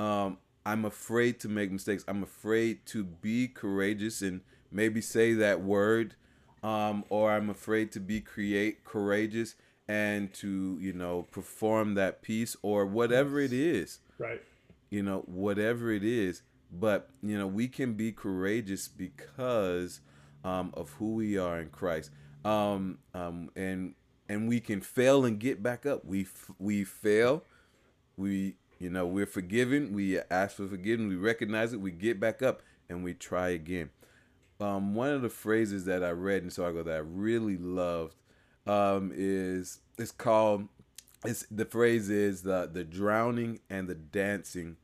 um, 0.00 0.38
I'm 0.64 0.86
afraid 0.86 1.40
to 1.40 1.48
make 1.48 1.70
mistakes. 1.70 2.04
I'm 2.08 2.22
afraid 2.22 2.86
to 2.86 3.04
be 3.04 3.48
courageous 3.48 4.22
and 4.22 4.40
maybe 4.72 5.02
say 5.02 5.34
that 5.34 5.60
word, 5.60 6.14
um, 6.62 7.04
or 7.10 7.32
I'm 7.32 7.50
afraid 7.50 7.92
to 7.92 8.00
be 8.00 8.20
create 8.20 8.84
courageous 8.84 9.56
and 9.88 10.32
to 10.34 10.78
you 10.80 10.92
know 10.94 11.26
perform 11.30 11.94
that 11.94 12.22
piece 12.22 12.56
or 12.62 12.86
whatever 12.86 13.40
it 13.40 13.52
is. 13.52 13.98
Right. 14.18 14.40
You 14.88 15.02
know 15.02 15.20
whatever 15.26 15.92
it 15.92 16.02
is 16.02 16.42
but 16.72 17.10
you 17.22 17.38
know 17.38 17.46
we 17.46 17.68
can 17.68 17.94
be 17.94 18.12
courageous 18.12 18.88
because 18.88 20.00
um, 20.44 20.72
of 20.74 20.90
who 20.98 21.14
we 21.14 21.38
are 21.38 21.60
in 21.60 21.68
Christ. 21.68 22.10
Um, 22.44 22.98
um, 23.14 23.50
and 23.54 23.94
and 24.28 24.48
we 24.48 24.60
can 24.60 24.80
fail 24.80 25.24
and 25.24 25.38
get 25.38 25.62
back 25.62 25.84
up. 25.84 26.04
We 26.04 26.22
f- 26.22 26.52
we 26.58 26.84
fail, 26.84 27.44
we 28.16 28.54
you 28.78 28.90
know 28.90 29.06
we're 29.06 29.26
forgiven. 29.26 29.92
We 29.92 30.18
ask 30.30 30.56
for 30.56 30.66
forgiveness. 30.66 31.10
We 31.10 31.16
recognize 31.16 31.72
it. 31.72 31.80
We 31.80 31.90
get 31.90 32.20
back 32.20 32.42
up 32.42 32.62
and 32.88 33.04
we 33.04 33.14
try 33.14 33.50
again. 33.50 33.90
Um, 34.60 34.94
one 34.94 35.10
of 35.10 35.22
the 35.22 35.30
phrases 35.30 35.86
that 35.86 36.04
I 36.04 36.10
read 36.10 36.42
in 36.42 36.50
Sargo 36.50 36.84
that 36.84 36.94
I 36.94 36.98
really 36.98 37.56
loved 37.56 38.14
um, 38.66 39.10
is 39.14 39.80
it's 39.98 40.10
called 40.10 40.68
it's 41.24 41.44
the 41.50 41.64
phrase 41.64 42.08
is 42.10 42.42
the 42.42 42.68
the 42.72 42.84
drowning 42.84 43.60
and 43.68 43.88
the 43.88 43.94
dancing 43.94 44.76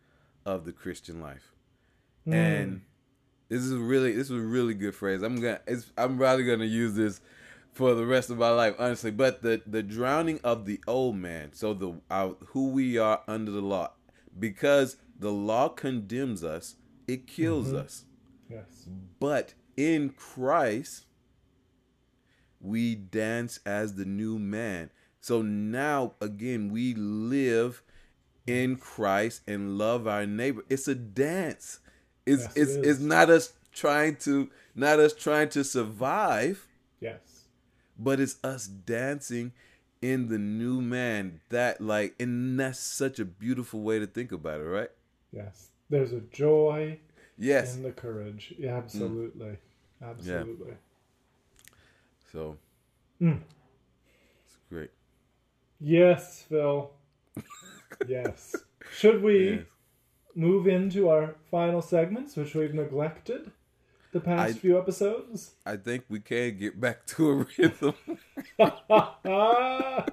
of 0.44 0.64
the 0.64 0.72
Christian 0.72 1.20
life, 1.20 1.52
Hmm. 2.26 2.34
and 2.34 2.80
this 3.48 3.62
is 3.62 3.72
really 3.72 4.12
this 4.12 4.30
is 4.30 4.36
a 4.36 4.40
really 4.40 4.74
good 4.74 4.94
phrase. 4.94 5.22
I'm 5.22 5.36
gonna 5.36 5.60
it's, 5.66 5.90
I'm 5.96 6.18
probably 6.18 6.44
gonna 6.44 6.64
use 6.64 6.94
this 6.94 7.20
for 7.72 7.94
the 7.94 8.04
rest 8.04 8.30
of 8.30 8.38
my 8.38 8.50
life, 8.50 8.74
honestly. 8.78 9.12
But 9.12 9.42
the 9.42 9.62
the 9.66 9.82
drowning 9.82 10.40
of 10.42 10.66
the 10.66 10.80
old 10.86 11.16
man, 11.16 11.52
so 11.52 11.72
the 11.72 11.94
our, 12.10 12.36
who 12.48 12.70
we 12.70 12.98
are 12.98 13.22
under 13.28 13.52
the 13.52 13.60
law, 13.60 13.92
because 14.38 14.96
the 15.18 15.30
law 15.30 15.68
condemns 15.68 16.42
us, 16.42 16.76
it 17.06 17.26
kills 17.26 17.72
us. 17.72 18.04
Yes. 18.50 18.88
But 19.20 19.54
in 19.76 20.10
Christ, 20.10 21.06
we 22.60 22.96
dance 22.96 23.60
as 23.64 23.94
the 23.94 24.04
new 24.04 24.38
man. 24.38 24.90
So 25.20 25.42
now 25.42 26.14
again, 26.20 26.70
we 26.72 26.94
live 26.94 27.82
in 28.46 28.76
Christ 28.76 29.42
and 29.46 29.78
love 29.78 30.06
our 30.06 30.26
neighbor. 30.26 30.64
It's 30.68 30.88
a 30.88 30.94
dance. 30.94 31.80
It's 32.26 32.42
Yes, 32.42 32.56
it 32.56 32.60
it's 32.60 32.70
is. 32.72 32.86
it's 32.86 33.00
not 33.00 33.30
us 33.30 33.52
trying 33.72 34.16
to 34.16 34.50
not 34.74 34.98
us 34.98 35.14
trying 35.14 35.48
to 35.50 35.64
survive, 35.64 36.66
Yes. 37.00 37.44
but 37.98 38.20
it's 38.20 38.36
us 38.44 38.66
dancing 38.66 39.52
in 40.02 40.28
the 40.28 40.38
new 40.38 40.80
man. 40.82 41.40
That 41.50 41.80
like 41.80 42.14
and 42.20 42.58
that's 42.58 42.78
such 42.80 43.18
a 43.18 43.24
beautiful 43.24 43.80
way 43.82 43.98
to 43.98 44.06
think 44.06 44.32
about 44.32 44.60
it, 44.60 44.64
right? 44.64 44.90
Yes. 45.32 45.70
There's 45.88 46.12
a 46.12 46.20
joy 46.20 46.98
Yes. 47.38 47.76
in 47.76 47.82
the 47.82 47.92
courage. 47.92 48.54
Yeah, 48.58 48.76
absolutely. 48.76 49.58
Absolutely. 50.02 50.74
So 52.32 52.58
Mm. 53.20 53.40
it's 54.44 54.56
great. 54.68 54.90
Yes, 55.80 56.42
Phil. 56.42 56.90
yes. 58.06 58.56
Should 58.92 59.22
we 59.22 59.50
Yes. 59.50 59.64
Move 60.36 60.68
into 60.68 61.08
our 61.08 61.34
final 61.50 61.82
segments, 61.82 62.36
which 62.36 62.54
we've 62.54 62.74
neglected 62.74 63.50
the 64.12 64.20
past 64.20 64.56
I- 64.56 64.58
few 64.58 64.78
episodes? 64.78 65.54
I 65.64 65.76
think 65.76 66.04
we 66.08 66.20
can 66.20 66.58
get 66.58 66.80
back 66.80 67.06
to 67.06 67.30
a 67.30 67.46
rhythm. 67.58 67.94
well, 68.58 70.04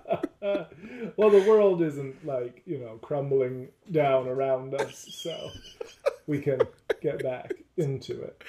the 1.29 1.45
world 1.47 1.81
isn't 1.81 2.25
like, 2.25 2.61
you 2.65 2.79
know, 2.79 2.97
crumbling 3.01 3.67
down 3.91 4.27
around 4.27 4.73
us, 4.75 5.07
so 5.11 5.49
we 6.25 6.39
can 6.39 6.61
get 7.01 7.21
back 7.21 7.53
into 7.77 8.21
it. 8.21 8.41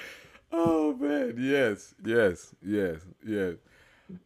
Oh 0.51 0.95
man, 0.95 1.35
yes, 1.37 1.93
yes, 2.05 2.55
yes, 2.65 3.01
yes. 3.25 3.55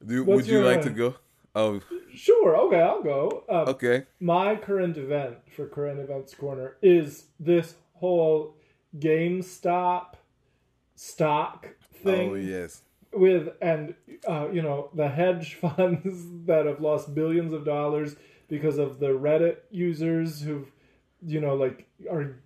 Do, 0.06 0.24
would 0.26 0.46
you 0.46 0.64
like 0.64 0.80
uh, 0.80 0.84
to 0.84 0.90
go? 0.92 1.16
Oh, 1.56 1.82
Sure, 2.14 2.56
okay, 2.58 2.82
I'll 2.82 3.04
go. 3.04 3.44
Um, 3.50 3.68
okay. 3.70 4.06
My 4.20 4.56
current 4.56 4.98
event 4.98 5.38
for 5.56 5.68
Current 5.68 6.00
Events 6.00 6.34
Corner 6.34 6.78
is 6.82 7.26
this 7.40 7.76
whole 7.94 8.56
GameStop 8.98 10.16
stock 10.96 11.68
thing 12.04 12.32
Oh 12.32 12.36
yes. 12.36 12.82
with 13.14 13.50
and 13.62 13.94
uh, 14.28 14.48
you 14.52 14.62
know 14.62 14.90
the 14.94 15.08
hedge 15.08 15.56
funds 15.62 16.26
that 16.46 16.66
have 16.66 16.82
lost 16.82 17.14
billions 17.16 17.54
of 17.54 17.64
dollars 17.64 18.16
because 18.48 18.78
of 18.78 19.00
the 19.00 19.08
Reddit 19.08 19.58
users 19.72 20.42
who've 20.42 20.70
you 21.26 21.40
know 21.40 21.56
like 21.56 21.88
are 22.10 22.38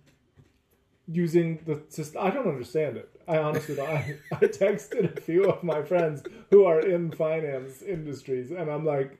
using 1.08 1.60
the 1.66 1.82
system. 1.88 2.22
I 2.22 2.30
don't 2.30 2.48
understand 2.48 2.96
it. 2.96 3.13
I 3.28 3.38
honestly. 3.38 3.80
I, 3.80 4.16
I 4.32 4.36
texted 4.46 5.16
a 5.16 5.20
few 5.20 5.44
of 5.44 5.62
my 5.62 5.82
friends 5.82 6.22
who 6.50 6.64
are 6.64 6.80
in 6.80 7.10
finance 7.10 7.82
industries, 7.82 8.50
and 8.50 8.70
I'm 8.70 8.84
like, 8.84 9.18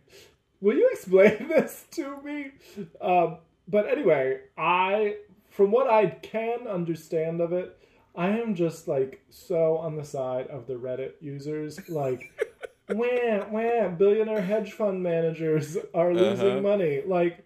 "Will 0.61 0.77
you 0.77 0.89
explain 0.93 1.49
this 1.49 1.85
to 1.93 2.21
me?" 2.23 2.53
Um, 3.01 3.39
but 3.69 3.89
anyway, 3.89 4.41
I 4.59 5.17
from 5.51 5.71
what 5.71 5.89
I 5.89 6.07
can 6.07 6.67
understand 6.67 7.41
of 7.41 7.53
it, 7.53 7.79
I 8.15 8.29
am 8.29 8.55
just 8.55 8.89
like 8.89 9.23
so 9.31 9.77
on 9.79 9.97
the 9.97 10.05
side 10.05 10.49
of 10.49 10.67
the 10.67 10.75
Reddit 10.75 11.13
users, 11.21 11.89
like. 11.89 12.31
Wham, 12.87 13.51
wham, 13.51 13.97
billionaire 13.97 14.43
hedge 14.43 14.73
fund 14.73 15.03
managers 15.03 15.79
are 15.95 16.13
losing 16.13 16.49
Uh-huh. 16.49 16.61
money. 16.61 17.01
Like, 17.07 17.43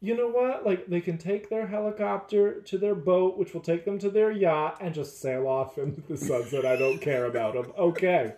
you 0.00 0.16
know 0.16 0.28
what? 0.28 0.64
Like, 0.66 0.86
they 0.86 1.00
can 1.00 1.18
take 1.18 1.48
their 1.48 1.66
helicopter 1.66 2.60
to 2.62 2.78
their 2.78 2.94
boat, 2.94 3.38
which 3.38 3.54
will 3.54 3.60
take 3.62 3.84
them 3.84 3.98
to 4.00 4.10
their 4.10 4.30
yacht, 4.30 4.78
and 4.80 4.94
just 4.94 5.20
sail 5.20 5.46
off 5.46 5.78
into 5.78 6.00
the 6.02 6.16
sunset. 6.28 6.64
I 6.66 6.76
don't 6.76 7.00
care 7.00 7.24
about 7.26 7.54
them. 7.54 7.72
Okay. 7.78 8.34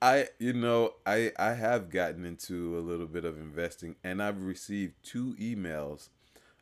I 0.00 0.28
you 0.38 0.52
know 0.52 0.94
I 1.04 1.32
I 1.38 1.54
have 1.54 1.90
gotten 1.90 2.24
into 2.24 2.78
a 2.78 2.80
little 2.80 3.06
bit 3.06 3.24
of 3.24 3.36
investing, 3.36 3.96
and 4.04 4.22
I've 4.22 4.40
received 4.42 4.94
two 5.02 5.34
emails 5.40 6.08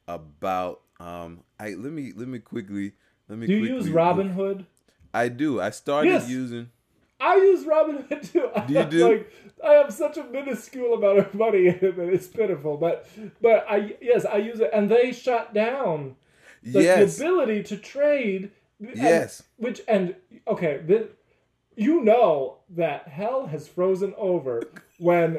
about 0.09 0.81
um. 1.01 1.43
I 1.61 1.71
let 1.75 1.93
me 1.93 2.13
let 2.17 2.29
me 2.29 2.39
quickly 2.39 2.93
let 3.29 3.39
me. 3.39 3.47
Do 3.47 3.53
you 3.55 3.75
use 3.75 3.89
Robinhood? 3.89 4.65
I 5.13 5.29
do. 5.29 5.61
I 5.61 5.69
started 5.71 6.11
Yes. 6.13 6.31
using. 6.31 6.71
I 7.19 7.37
use 7.37 7.65
Robinhood 7.65 8.33
too. 8.33 8.51
Do 8.67 8.75
you 8.75 8.85
do? 8.85 9.09
like, 9.09 9.33
I 9.65 9.73
have 9.75 9.93
such 9.93 10.17
a 10.19 10.25
minuscule 10.25 10.95
amount 10.95 11.19
of 11.19 11.35
money 11.35 11.67
in 11.69 11.75
it 11.77 11.97
that 11.97 12.09
it's 12.13 12.27
pitiful. 12.27 12.77
But 12.77 13.09
but 13.41 13.65
I 13.69 13.97
yes 14.01 14.25
I 14.27 14.37
use 14.37 14.61
it, 14.61 14.71
and 14.73 14.91
they 14.91 15.13
shut 15.13 15.55
down 15.55 16.17
like, 16.65 16.85
yes. 16.85 17.17
the 17.17 17.25
ability 17.25 17.63
to 17.65 17.77
trade. 17.79 18.51
and- 18.81 18.97
Yes. 18.97 19.43
which 19.57 19.81
and 19.89 20.15
okay, 20.47 20.83
th- 20.87 21.09
you 21.77 22.03
know 22.03 22.59
that 22.71 23.09
hell 23.09 23.47
has 23.47 23.67
frozen 23.67 24.13
over 24.19 24.63
when 24.99 25.39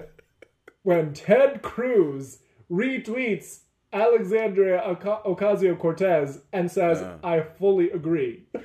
when 0.84 1.14
Ted 1.14 1.62
Cruz 1.62 2.40
retweets 2.72 3.60
Alexandria 3.94 4.82
Ocasio 4.84 5.78
Cortez 5.78 6.42
and 6.52 6.72
says. 6.72 7.04
"I 7.24 7.42
fully 7.42 7.92
agree." 7.92 8.46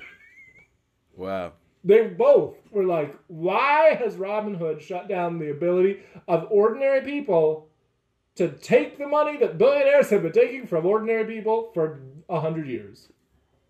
Wow. 1.15 1.53
They 1.85 2.07
both 2.07 2.57
were 2.71 2.85
like, 2.85 3.17
"Why 3.27 3.95
has 3.95 4.17
Robinhood 4.17 4.81
shut 4.81 5.09
down 5.09 5.39
the 5.39 5.51
ability 5.51 6.01
of 6.29 6.47
ordinary 6.51 7.01
people 7.01 7.69
to 8.37 8.49
take 8.49 8.99
the 8.99 9.07
money 9.07 9.37
that 9.39 9.59
billionaires 9.59 10.11
have 10.11 10.23
been 10.23 10.33
taking 10.33 10.67
from 10.67 10.87
ordinary 10.87 11.25
people 11.25 11.71
for 11.75 12.01
a 12.29 12.41
hundred 12.41 12.69
years?" 12.69 13.09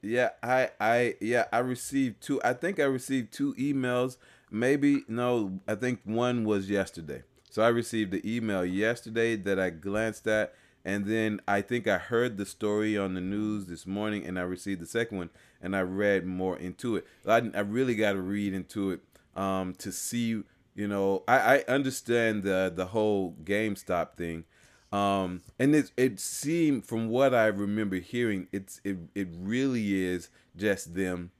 Yeah, 0.02 0.30
I, 0.42 0.70
I, 0.80 1.14
yeah, 1.20 1.44
I 1.52 1.58
received 1.58 2.22
two. 2.22 2.40
I 2.42 2.54
think 2.54 2.80
I 2.80 2.84
received 2.84 3.32
two 3.32 3.54
emails. 3.54 4.16
Maybe 4.50 5.04
no, 5.08 5.60
I 5.66 5.76
think 5.76 6.00
one 6.04 6.44
was 6.44 6.68
yesterday. 6.68 7.22
So 7.48 7.62
I 7.62 7.68
received 7.68 8.10
the 8.12 8.36
email 8.36 8.64
yesterday 8.64 9.36
that 9.36 9.58
I 9.60 9.70
glanced 9.70 10.26
at, 10.26 10.54
and 10.84 11.06
then 11.06 11.40
I 11.46 11.60
think 11.62 11.86
I 11.86 11.98
heard 11.98 12.36
the 12.36 12.46
story 12.46 12.96
on 12.98 13.14
the 13.14 13.20
news 13.20 13.66
this 13.66 13.86
morning, 13.86 14.26
and 14.26 14.38
I 14.38 14.42
received 14.42 14.80
the 14.80 14.86
second 14.86 15.18
one, 15.18 15.30
and 15.60 15.76
I 15.76 15.80
read 15.82 16.26
more 16.26 16.56
into 16.58 16.96
it. 16.96 17.06
I, 17.26 17.50
I 17.54 17.60
really 17.60 17.94
got 17.94 18.12
to 18.12 18.20
read 18.20 18.54
into 18.54 18.90
it 18.92 19.00
um, 19.36 19.74
to 19.74 19.92
see. 19.92 20.42
You 20.74 20.88
know, 20.88 21.22
I, 21.28 21.56
I 21.58 21.64
understand 21.68 22.42
the 22.44 22.72
the 22.74 22.86
whole 22.86 23.36
GameStop 23.44 24.14
thing. 24.16 24.44
Um, 24.90 25.40
and 25.58 25.74
it 25.74 25.90
it 25.96 26.20
seemed 26.20 26.84
from 26.86 27.08
what 27.08 27.34
I 27.34 27.46
remember 27.46 27.96
hearing, 27.96 28.48
it's 28.52 28.80
it 28.84 28.98
it 29.14 29.28
really 29.32 29.94
is 30.04 30.28
just 30.56 30.94
them 30.94 31.30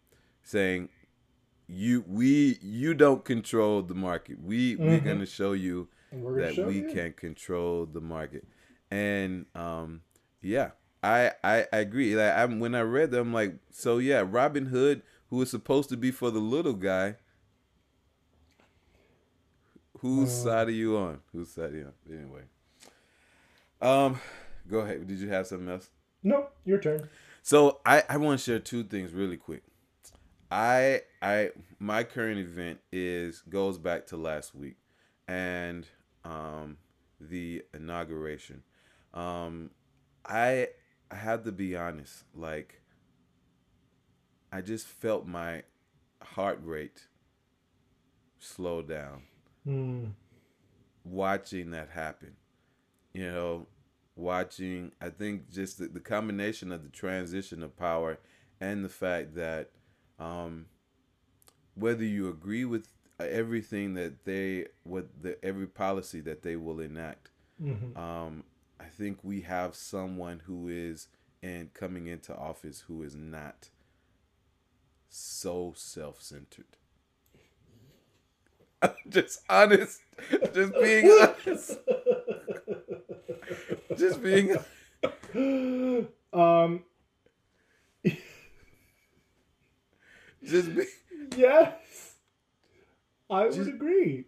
saying, 0.43 0.88
you 1.66 2.05
we 2.07 2.59
you 2.62 2.95
don't 2.95 3.24
control 3.24 3.82
the 3.82 3.95
market. 3.95 4.43
We 4.43 4.76
we're 4.76 5.01
Mhm. 5.01 5.05
gonna 5.05 5.26
show 5.26 5.53
you 5.53 5.88
we're 6.11 6.40
that 6.40 6.66
we 6.66 6.76
you. 6.80 6.88
can 6.93 7.12
control 7.12 7.86
the 7.86 8.01
market. 8.01 8.45
And 8.93 9.47
um, 9.55 10.03
yeah, 10.43 10.72
I 11.03 11.32
I, 11.43 11.66
I 11.72 11.78
agree. 11.78 12.14
Like 12.14 12.32
I, 12.32 12.45
when 12.45 12.74
I 12.74 12.82
read 12.82 13.11
them, 13.11 13.28
I'm 13.28 13.32
like, 13.32 13.55
so 13.70 13.97
yeah, 13.97 14.22
Robinhood, 14.22 15.01
who 15.30 15.40
is 15.40 15.51
supposed 15.51 15.88
to 15.88 15.97
be 15.97 16.11
for 16.11 16.30
the 16.30 16.40
little 16.40 16.74
guy. 16.74 17.16
Whose 20.01 20.28
Uh. 20.30 20.45
side 20.45 20.68
are 20.68 20.72
you 20.72 20.97
on? 20.99 21.20
Whose 21.32 21.51
side 21.53 21.72
are 21.72 21.76
you 21.76 21.84
on? 21.86 21.93
Anyway. 22.18 22.43
Um, 23.80 24.20
go 24.68 24.80
ahead. 24.80 25.07
Did 25.07 25.18
you 25.20 25.28
have 25.30 25.47
something 25.47 25.68
else? 25.68 25.88
No, 26.22 26.49
your 26.64 26.78
turn. 26.78 27.09
So 27.43 27.80
I, 27.86 28.03
I 28.09 28.16
want 28.18 28.38
to 28.40 28.45
share 28.45 28.59
two 28.59 28.84
things 28.84 29.12
really 29.12 29.36
quick. 29.36 29.62
I 30.51 31.01
I 31.22 31.51
my 31.78 32.05
current 32.05 32.38
event 32.38 32.80
is 32.93 33.40
goes 33.49 33.78
back 33.78 34.07
to 34.09 34.16
last 34.18 34.55
week 34.55 34.76
and 35.26 35.86
um 36.26 36.76
the 37.20 37.62
inauguration. 37.72 38.62
Um 39.14 39.70
I 40.24 40.68
I 41.10 41.16
had 41.16 41.44
to 41.44 41.52
be 41.52 41.76
honest. 41.76 42.24
Like, 42.34 42.80
I 44.52 44.60
just 44.62 44.86
felt 44.86 45.26
my 45.26 45.62
heart 46.22 46.60
rate 46.62 47.06
slow 48.38 48.82
down 48.82 49.22
Mm. 49.66 50.12
watching 51.04 51.70
that 51.70 51.90
happen. 51.90 52.34
You 53.12 53.30
know, 53.30 53.66
watching, 54.16 54.92
I 55.00 55.10
think 55.10 55.50
just 55.50 55.78
the, 55.78 55.86
the 55.86 56.00
combination 56.00 56.72
of 56.72 56.82
the 56.82 56.90
transition 56.90 57.62
of 57.62 57.76
power 57.76 58.18
and 58.60 58.84
the 58.84 58.88
fact 58.88 59.34
that 59.36 59.70
um, 60.18 60.66
whether 61.74 62.04
you 62.04 62.28
agree 62.28 62.64
with 62.64 62.88
everything 63.18 63.94
that 63.94 64.24
they, 64.24 64.66
what 64.84 65.08
the 65.22 65.42
every 65.44 65.66
policy 65.66 66.20
that 66.20 66.42
they 66.42 66.56
will 66.56 66.80
enact, 66.80 67.30
hmm 67.60 67.96
um, 67.96 68.44
think 68.93 69.18
we 69.22 69.43
have 69.43 69.74
someone 69.74 70.43
who 70.47 70.68
is 70.68 71.09
and 71.43 71.72
coming 71.74 72.07
into 72.07 72.34
office 72.36 72.84
who 72.88 73.03
is 73.03 73.14
not 73.16 73.70
so 75.09 75.72
self-centered. 75.76 76.76
Just 79.09 79.40
honest, 79.49 80.01
just 80.53 80.72
being 80.80 81.09
honest, 81.09 81.78
just 83.97 84.20
being. 84.22 84.57
um. 86.32 86.82
Just 90.45 90.74
be, 90.74 90.84
Yes. 91.36 92.14
I 93.30 93.47
would 93.47 93.68
agree. 93.68 94.26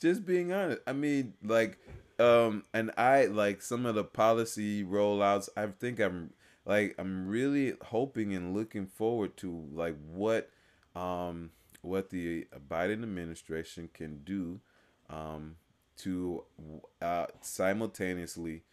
just 0.00 0.24
being 0.24 0.52
honest. 0.52 0.80
I 0.86 0.92
mean, 0.92 1.34
like, 1.44 1.78
um, 2.20 2.64
and 2.74 2.92
I 2.98 3.26
like 3.26 3.62
some 3.62 3.86
of 3.86 3.94
the 3.96 4.04
policy 4.04 4.84
rollouts. 4.84 5.48
I 5.56 5.66
think 5.68 6.00
I'm 6.00 6.32
like 6.66 6.96
I'm 6.98 7.28
really 7.28 7.74
hoping 7.82 8.34
and 8.34 8.54
looking 8.54 8.86
forward 8.86 9.36
to 9.38 9.66
like 9.72 9.96
what, 10.12 10.50
um, 10.96 11.50
what 11.82 12.10
the 12.10 12.46
Biden 12.70 13.02
administration 13.02 13.90
can 13.94 14.20
do, 14.24 14.60
um, 15.10 15.56
to 15.98 16.44
uh, 17.02 17.26
simultaneously 17.40 18.64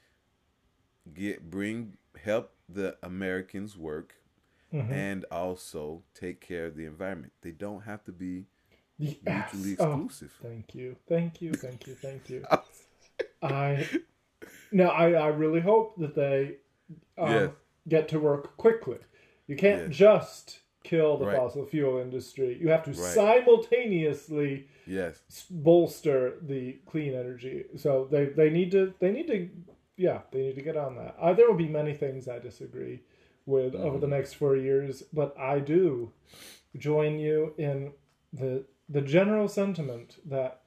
get 1.14 1.50
bring 1.50 1.98
help 2.24 2.52
the 2.70 2.98
Americans 3.04 3.78
work 3.78 4.16
Mhm. 4.72 4.90
and 4.90 5.26
also 5.32 6.04
take 6.14 6.42
care 6.42 6.68
of 6.68 6.76
the 6.76 6.86
environment. 6.86 7.34
They 7.42 7.52
don't 7.52 7.82
have 7.84 8.04
to 8.06 8.12
be 8.12 8.46
Yes. 9.00 9.24
mutually 9.24 9.72
Oh, 9.80 10.04
exclusive. 10.06 10.32
thank 10.42 10.76
you. 10.76 10.98
Thank 11.08 11.42
you. 11.42 11.58
Thank 11.58 11.88
you. 11.88 11.96
Thank 11.96 12.30
you. 12.30 12.48
I 13.54 13.88
no, 14.72 14.88
I, 14.90 15.12
I 15.12 15.28
really 15.28 15.62
hope 15.62 15.98
that 16.00 16.16
they 16.16 16.58
um, 17.18 17.32
Yes. 17.34 17.50
get 17.88 18.08
to 18.10 18.20
work 18.20 18.58
quickly. 18.58 18.98
You 19.48 19.56
can't 19.56 19.88
Yes. 19.88 19.96
just 19.96 20.60
kill 20.84 21.18
the 21.18 21.26
Right. 21.26 21.36
fossil 21.36 21.66
fuel 21.66 22.00
industry. 22.00 22.58
You 22.60 22.70
have 22.70 22.84
to 22.84 22.92
Right. 22.92 22.98
simultaneously 22.98 24.68
yes. 24.86 25.22
bolster 25.50 26.38
the 26.42 26.74
clean 26.86 27.14
energy. 27.14 27.66
So 27.76 28.08
they, 28.12 28.26
they 28.26 28.50
need 28.50 28.72
to 28.72 28.94
they 29.00 29.12
need 29.12 29.28
to 29.28 29.50
yeah 29.96 30.22
they 30.32 30.42
need 30.44 30.56
to 30.56 30.62
get 30.62 30.78
on 30.78 30.96
that. 30.98 31.16
Uh, 31.20 31.34
there 31.34 31.48
will 31.48 31.58
be 31.58 31.68
many 31.68 31.94
things 31.94 32.28
I 32.28 32.40
disagree 32.40 33.02
with 33.46 33.76
over 33.76 33.98
the 33.98 34.08
next 34.08 34.34
four 34.34 34.56
years, 34.58 35.04
but 35.14 35.38
I 35.40 35.60
do 35.60 36.12
join 36.78 37.18
you 37.20 37.54
in 37.58 37.94
the 38.34 38.66
the 38.90 39.02
general 39.02 39.48
sentiment 39.48 40.18
that 40.26 40.62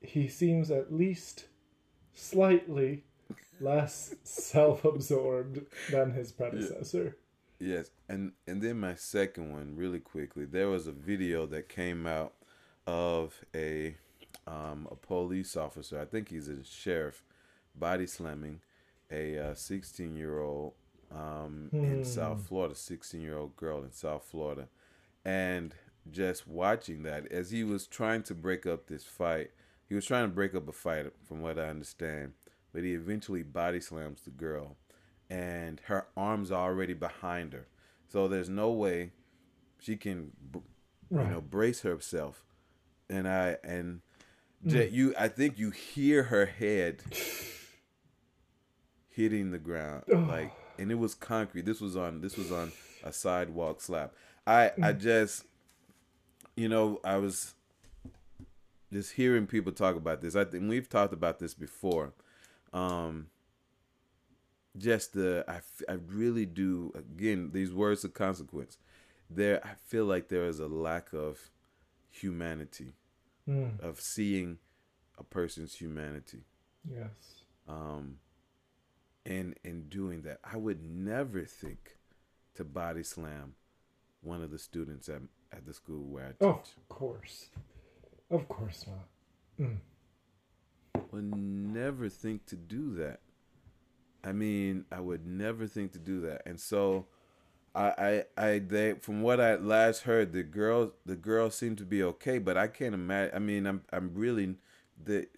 he 0.00 0.28
seems 0.28 0.70
at 0.70 0.92
least 0.92 1.46
slightly 2.18 3.04
less 3.60 4.14
self-absorbed 4.24 5.60
than 5.90 6.12
his 6.12 6.32
predecessor. 6.32 7.16
Yes, 7.60 7.90
and 8.08 8.32
and 8.46 8.62
then 8.62 8.78
my 8.78 8.94
second 8.94 9.52
one, 9.52 9.74
really 9.76 9.98
quickly, 10.00 10.44
there 10.44 10.68
was 10.68 10.86
a 10.86 10.92
video 10.92 11.46
that 11.46 11.68
came 11.68 12.06
out 12.06 12.34
of 12.86 13.34
a 13.54 13.96
um, 14.46 14.86
a 14.90 14.94
police 14.94 15.56
officer. 15.56 16.00
I 16.00 16.04
think 16.04 16.28
he's 16.28 16.48
a 16.48 16.62
sheriff, 16.64 17.24
body 17.74 18.06
slamming 18.06 18.60
a 19.10 19.52
sixteen 19.54 20.14
year 20.16 20.40
old 20.40 20.74
um, 21.10 21.70
in 21.72 21.98
Hmm. 21.98 22.04
South 22.04 22.46
Florida, 22.46 22.74
sixteen 22.76 23.22
year 23.22 23.36
old 23.36 23.56
girl 23.56 23.82
in 23.82 23.90
South 23.92 24.24
Florida, 24.24 24.68
and 25.24 25.74
just 26.10 26.46
watching 26.46 27.02
that 27.02 27.26
as 27.32 27.50
he 27.50 27.64
was 27.64 27.86
trying 27.88 28.22
to 28.24 28.34
break 28.34 28.66
up 28.66 28.86
this 28.86 29.04
fight. 29.04 29.50
He 29.88 29.94
was 29.94 30.04
trying 30.04 30.24
to 30.24 30.34
break 30.34 30.54
up 30.54 30.68
a 30.68 30.72
fight, 30.72 31.06
from 31.26 31.40
what 31.40 31.58
I 31.58 31.68
understand, 31.68 32.32
but 32.72 32.82
he 32.82 32.94
eventually 32.94 33.42
body 33.42 33.80
slams 33.80 34.22
the 34.22 34.30
girl 34.30 34.76
and 35.30 35.80
her 35.86 36.06
arms 36.16 36.50
are 36.50 36.70
already 36.70 36.94
behind 36.94 37.52
her. 37.52 37.66
So 38.08 38.28
there's 38.28 38.48
no 38.48 38.70
way 38.70 39.12
she 39.78 39.96
can, 39.96 40.32
you 40.54 40.62
know, 41.10 41.40
brace 41.40 41.82
herself. 41.82 42.42
And 43.10 43.28
I 43.28 43.56
and 43.62 44.00
mm. 44.64 44.70
J- 44.70 44.88
you, 44.88 45.14
I 45.18 45.28
think 45.28 45.58
you 45.58 45.70
hear 45.70 46.24
her 46.24 46.46
head 46.46 47.02
hitting 49.08 49.50
the 49.50 49.58
ground, 49.58 50.04
like, 50.08 50.52
and 50.78 50.90
it 50.90 50.96
was 50.96 51.14
concrete. 51.14 51.66
This 51.66 51.80
was 51.80 51.96
on 51.96 52.20
this 52.20 52.36
was 52.36 52.50
on 52.52 52.72
a 53.04 53.12
sidewalk 53.12 53.80
slap. 53.80 54.14
I 54.46 54.72
I 54.82 54.92
mm. 54.92 55.00
just, 55.00 55.44
you 56.56 56.68
know, 56.68 57.00
I 57.04 57.16
was 57.18 57.54
just 58.92 59.12
hearing 59.12 59.46
people 59.46 59.72
talk 59.72 59.96
about 59.96 60.20
this. 60.20 60.34
I 60.36 60.44
think 60.44 60.68
we've 60.68 60.88
talked 60.88 61.12
about 61.12 61.38
this 61.38 61.54
before. 61.54 62.12
Um, 62.72 63.28
just 64.76 65.12
the 65.14 65.44
I, 65.48 65.60
I 65.90 65.94
really 66.06 66.46
do 66.46 66.92
again 66.94 67.50
these 67.52 67.72
words 67.72 68.04
of 68.04 68.14
consequence 68.14 68.78
there 69.28 69.60
i 69.66 69.70
feel 69.86 70.04
like 70.04 70.28
there 70.28 70.44
is 70.44 70.60
a 70.60 70.68
lack 70.68 71.12
of 71.12 71.50
humanity 72.10 72.92
Mm, 73.48 73.80
of 73.80 73.98
seeing 73.98 74.58
a 75.18 75.24
person's 75.24 75.74
humanity 75.74 76.42
yes. 76.86 77.44
um 77.66 78.16
and 79.24 79.58
in 79.64 79.88
doing 79.88 80.20
that 80.22 80.38
i 80.44 80.56
would 80.58 80.82
never 80.84 81.44
think 81.44 81.96
to 82.54 82.62
body 82.62 83.02
slam 83.02 83.54
one 84.20 84.42
of 84.42 84.50
the 84.50 84.58
students 84.58 85.08
at, 85.08 85.22
at 85.50 85.64
the 85.64 85.72
school 85.72 86.04
where 86.04 86.24
i 86.26 86.28
teach 86.28 86.36
Oh, 86.42 86.60
of 86.76 86.88
course. 86.90 87.46
Of 88.30 88.48
course 88.48 88.86
not. 88.86 89.68
I 90.94 91.00
would 91.10 91.34
never 91.34 92.08
think 92.08 92.46
to 92.46 92.56
do 92.56 92.94
that. 92.96 93.20
I 94.24 94.32
mean, 94.32 94.84
I 94.92 95.00
would 95.00 95.26
never 95.26 95.66
think 95.66 95.92
to 95.92 95.98
do 95.98 96.20
that. 96.22 96.42
And 96.44 96.60
so, 96.60 97.06
I, 97.74 98.24
I, 98.36 98.42
I, 98.46 98.58
they, 98.58 98.94
from 98.94 99.22
what 99.22 99.40
I 99.40 99.54
last 99.56 100.02
heard, 100.02 100.32
the 100.32 100.42
girl, 100.42 100.92
the 101.06 101.16
girl 101.16 101.50
seemed 101.50 101.78
to 101.78 101.84
be 101.84 102.02
okay, 102.02 102.38
but 102.38 102.56
I 102.56 102.66
can't 102.66 102.94
imagine. 102.94 103.34
I 103.34 103.38
mean, 103.38 103.66
I'm, 103.66 103.82
I'm 103.92 104.12
really, 104.14 104.56
the, 105.02 105.28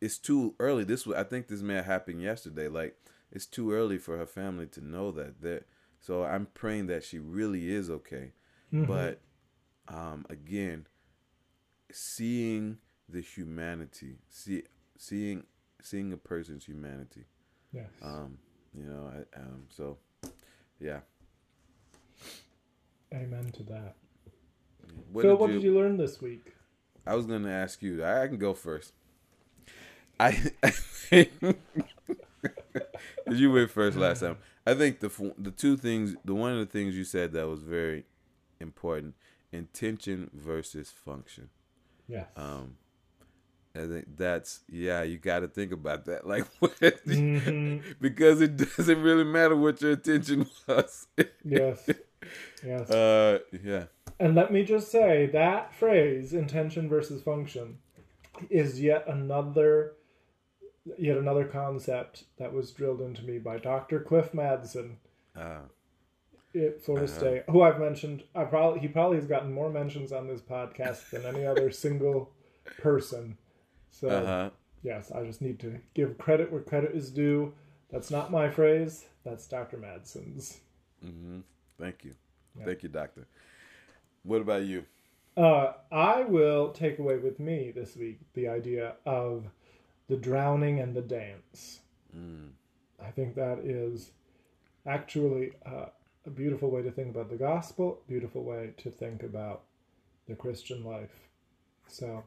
it's 0.00 0.18
too 0.18 0.54
early. 0.58 0.84
This, 0.84 1.06
was- 1.06 1.16
I 1.16 1.24
think 1.24 1.48
this 1.48 1.62
may 1.62 1.74
have 1.74 1.84
happened 1.84 2.22
yesterday. 2.22 2.68
Like, 2.68 2.96
it's 3.30 3.46
too 3.46 3.72
early 3.72 3.98
for 3.98 4.16
her 4.16 4.26
family 4.26 4.66
to 4.68 4.84
know 4.84 5.10
that. 5.12 5.42
That, 5.42 5.64
so 6.00 6.24
I'm 6.24 6.46
praying 6.54 6.86
that 6.86 7.04
she 7.04 7.18
really 7.18 7.70
is 7.70 7.90
okay. 7.90 8.32
Mhm. 8.72 8.86
But, 8.86 9.20
um, 9.88 10.24
again, 10.30 10.86
seeing 11.92 12.78
the 13.08 13.20
humanity, 13.20 14.16
see, 14.28 14.62
seeing 14.98 15.44
seeing 15.82 16.12
a 16.12 16.16
person's 16.16 16.64
humanity. 16.64 17.24
yes. 17.72 17.86
Um, 18.02 18.38
you 18.76 18.84
know, 18.84 19.10
I, 19.12 19.38
um, 19.38 19.64
so 19.68 19.98
yeah. 20.80 21.00
Amen 23.12 23.50
to 23.52 23.62
that. 23.64 23.94
What 25.12 25.22
Phil, 25.22 25.32
did 25.32 25.40
what 25.40 25.50
you, 25.50 25.54
did 25.54 25.62
you 25.62 25.74
learn 25.74 25.96
this 25.96 26.20
week? 26.20 26.54
I 27.06 27.14
was 27.14 27.26
gonna 27.26 27.50
ask 27.50 27.82
you. 27.82 28.02
I, 28.02 28.24
I 28.24 28.28
can 28.28 28.38
go 28.38 28.54
first. 28.54 28.92
I, 30.18 30.50
Cause 31.10 31.26
you 33.40 33.52
went 33.52 33.70
first 33.70 33.96
last 33.96 34.20
time. 34.20 34.38
I 34.66 34.74
think 34.74 35.00
the 35.00 35.34
the 35.38 35.50
two 35.50 35.76
things, 35.76 36.16
the 36.24 36.34
one 36.34 36.52
of 36.52 36.58
the 36.58 36.66
things 36.66 36.96
you 36.96 37.04
said 37.04 37.32
that 37.32 37.46
was 37.46 37.62
very 37.62 38.04
important: 38.60 39.14
intention 39.52 40.30
versus 40.32 40.90
function. 40.90 41.50
Yes. 42.08 42.26
Um, 42.36 42.76
I 43.76 43.86
think 43.86 44.16
that's 44.16 44.60
yeah. 44.68 45.02
You 45.02 45.18
got 45.18 45.40
to 45.40 45.48
think 45.48 45.72
about 45.72 46.04
that, 46.06 46.26
like 46.32 46.44
what, 46.60 46.78
Mhm. 46.80 47.82
because 48.00 48.40
it 48.40 48.56
doesn't 48.56 49.02
really 49.02 49.24
matter 49.24 49.56
what 49.56 49.80
your 49.82 49.92
intention 49.92 50.46
was. 50.68 51.06
yes. 51.44 51.88
Yes. 52.64 52.90
uh, 52.90 53.40
yeah. 53.62 53.84
And 54.18 54.34
let 54.34 54.50
me 54.50 54.64
just 54.64 54.90
say 54.90 55.26
that 55.26 55.74
phrase, 55.74 56.32
intention 56.32 56.88
versus 56.88 57.22
function, 57.22 57.76
is 58.48 58.80
yet 58.80 59.04
another 59.06 59.92
yet 60.98 61.18
another 61.18 61.44
concept 61.44 62.24
that 62.38 62.52
was 62.54 62.70
drilled 62.72 63.02
into 63.02 63.22
me 63.24 63.38
by 63.38 63.58
Dr. 63.58 64.00
Cliff 64.00 64.32
Madsen 64.32 64.96
Uh, 65.36 65.62
Florida 66.82 67.06
Uh-huh. 67.06 67.18
State, 67.18 67.42
who 67.50 67.62
I've 67.62 67.78
mentioned. 67.80 68.22
I 68.34 68.44
probably 68.44 68.80
he 68.80 68.88
probably 68.88 69.16
has 69.16 69.26
gotten 69.26 69.52
more 69.52 69.70
mentions 69.70 70.12
on 70.12 70.26
this 70.28 70.40
podcast 70.40 71.10
than 71.10 71.24
any 71.26 71.44
other 71.46 71.70
single 71.84 72.30
person. 72.78 73.36
So 73.90 74.08
uh 74.08 74.24
huh. 74.26 74.50
yes, 74.82 75.10
I 75.12 75.24
just 75.24 75.42
need 75.42 75.58
to 75.60 75.78
give 75.94 76.16
credit 76.18 76.50
where 76.52 76.60
credit 76.62 76.92
is 76.94 77.10
due. 77.10 77.52
That's 77.90 78.10
not 78.10 78.30
my 78.30 78.48
phrase. 78.50 79.06
That's 79.24 79.46
Dr. 79.46 79.76
Madsen's. 79.78 80.60
hmm 81.02 81.40
Thank 81.78 82.04
you. 82.04 82.14
Thank 82.64 82.82
you, 82.84 82.88
doctor. 82.88 83.26
What 84.22 84.40
about 84.40 84.62
you? 84.62 84.84
Uh, 85.36 85.72
I 85.90 86.22
will 86.22 86.70
take 86.70 87.00
away 87.00 87.18
with 87.18 87.40
me 87.40 87.72
this 87.74 87.96
week 87.96 88.20
the 88.34 88.46
idea 88.48 88.94
of 89.04 89.46
the 90.08 90.16
drowning 90.16 90.78
and 90.78 90.94
the 90.94 91.02
dance. 91.02 91.80
Mm. 92.16 92.50
I 93.04 93.10
think 93.10 93.34
that 93.34 93.58
is 93.58 94.12
actually 94.86 95.52
uh, 95.66 95.86
a 96.26 96.30
beautiful 96.30 96.70
way 96.70 96.82
to 96.82 96.90
think 96.90 97.14
about 97.14 97.30
the 97.30 97.36
gospel, 97.36 98.00
beautiful 98.08 98.42
way 98.42 98.72
to 98.78 98.90
think 98.90 99.22
about 99.22 99.62
the 100.26 100.34
Christian 100.34 100.84
life. 100.84 101.28
So 101.86 102.24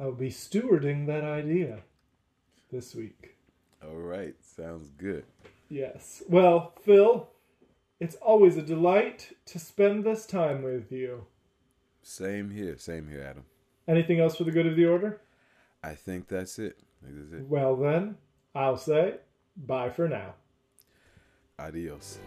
I'll 0.00 0.12
be 0.12 0.30
stewarding 0.30 1.06
that 1.06 1.24
idea 1.24 1.80
this 2.72 2.94
week. 2.94 3.36
All 3.82 3.96
right. 3.96 4.34
Sounds 4.42 4.90
good. 4.90 5.24
Yes. 5.68 6.22
Well, 6.28 6.72
Phil, 6.82 7.28
it's 8.00 8.16
always 8.16 8.56
a 8.56 8.62
delight 8.62 9.36
to 9.46 9.58
spend 9.58 10.04
this 10.04 10.26
time 10.26 10.62
with 10.62 10.90
you. 10.90 11.26
Same 12.02 12.50
here. 12.50 12.78
Same 12.78 13.08
here, 13.08 13.26
Adam. 13.28 13.44
Anything 13.88 14.20
else 14.20 14.36
for 14.36 14.44
the 14.44 14.50
good 14.50 14.66
of 14.66 14.76
the 14.76 14.86
order? 14.86 15.20
I 15.82 15.94
think 15.94 16.28
that's 16.28 16.58
it. 16.58 16.78
I 17.02 17.06
think 17.06 17.30
that's 17.30 17.42
it. 17.42 17.48
Well, 17.48 17.76
then, 17.76 18.16
I'll 18.54 18.76
say 18.76 19.16
bye 19.56 19.90
for 19.90 20.08
now. 20.08 20.34
Adios. 21.58 22.18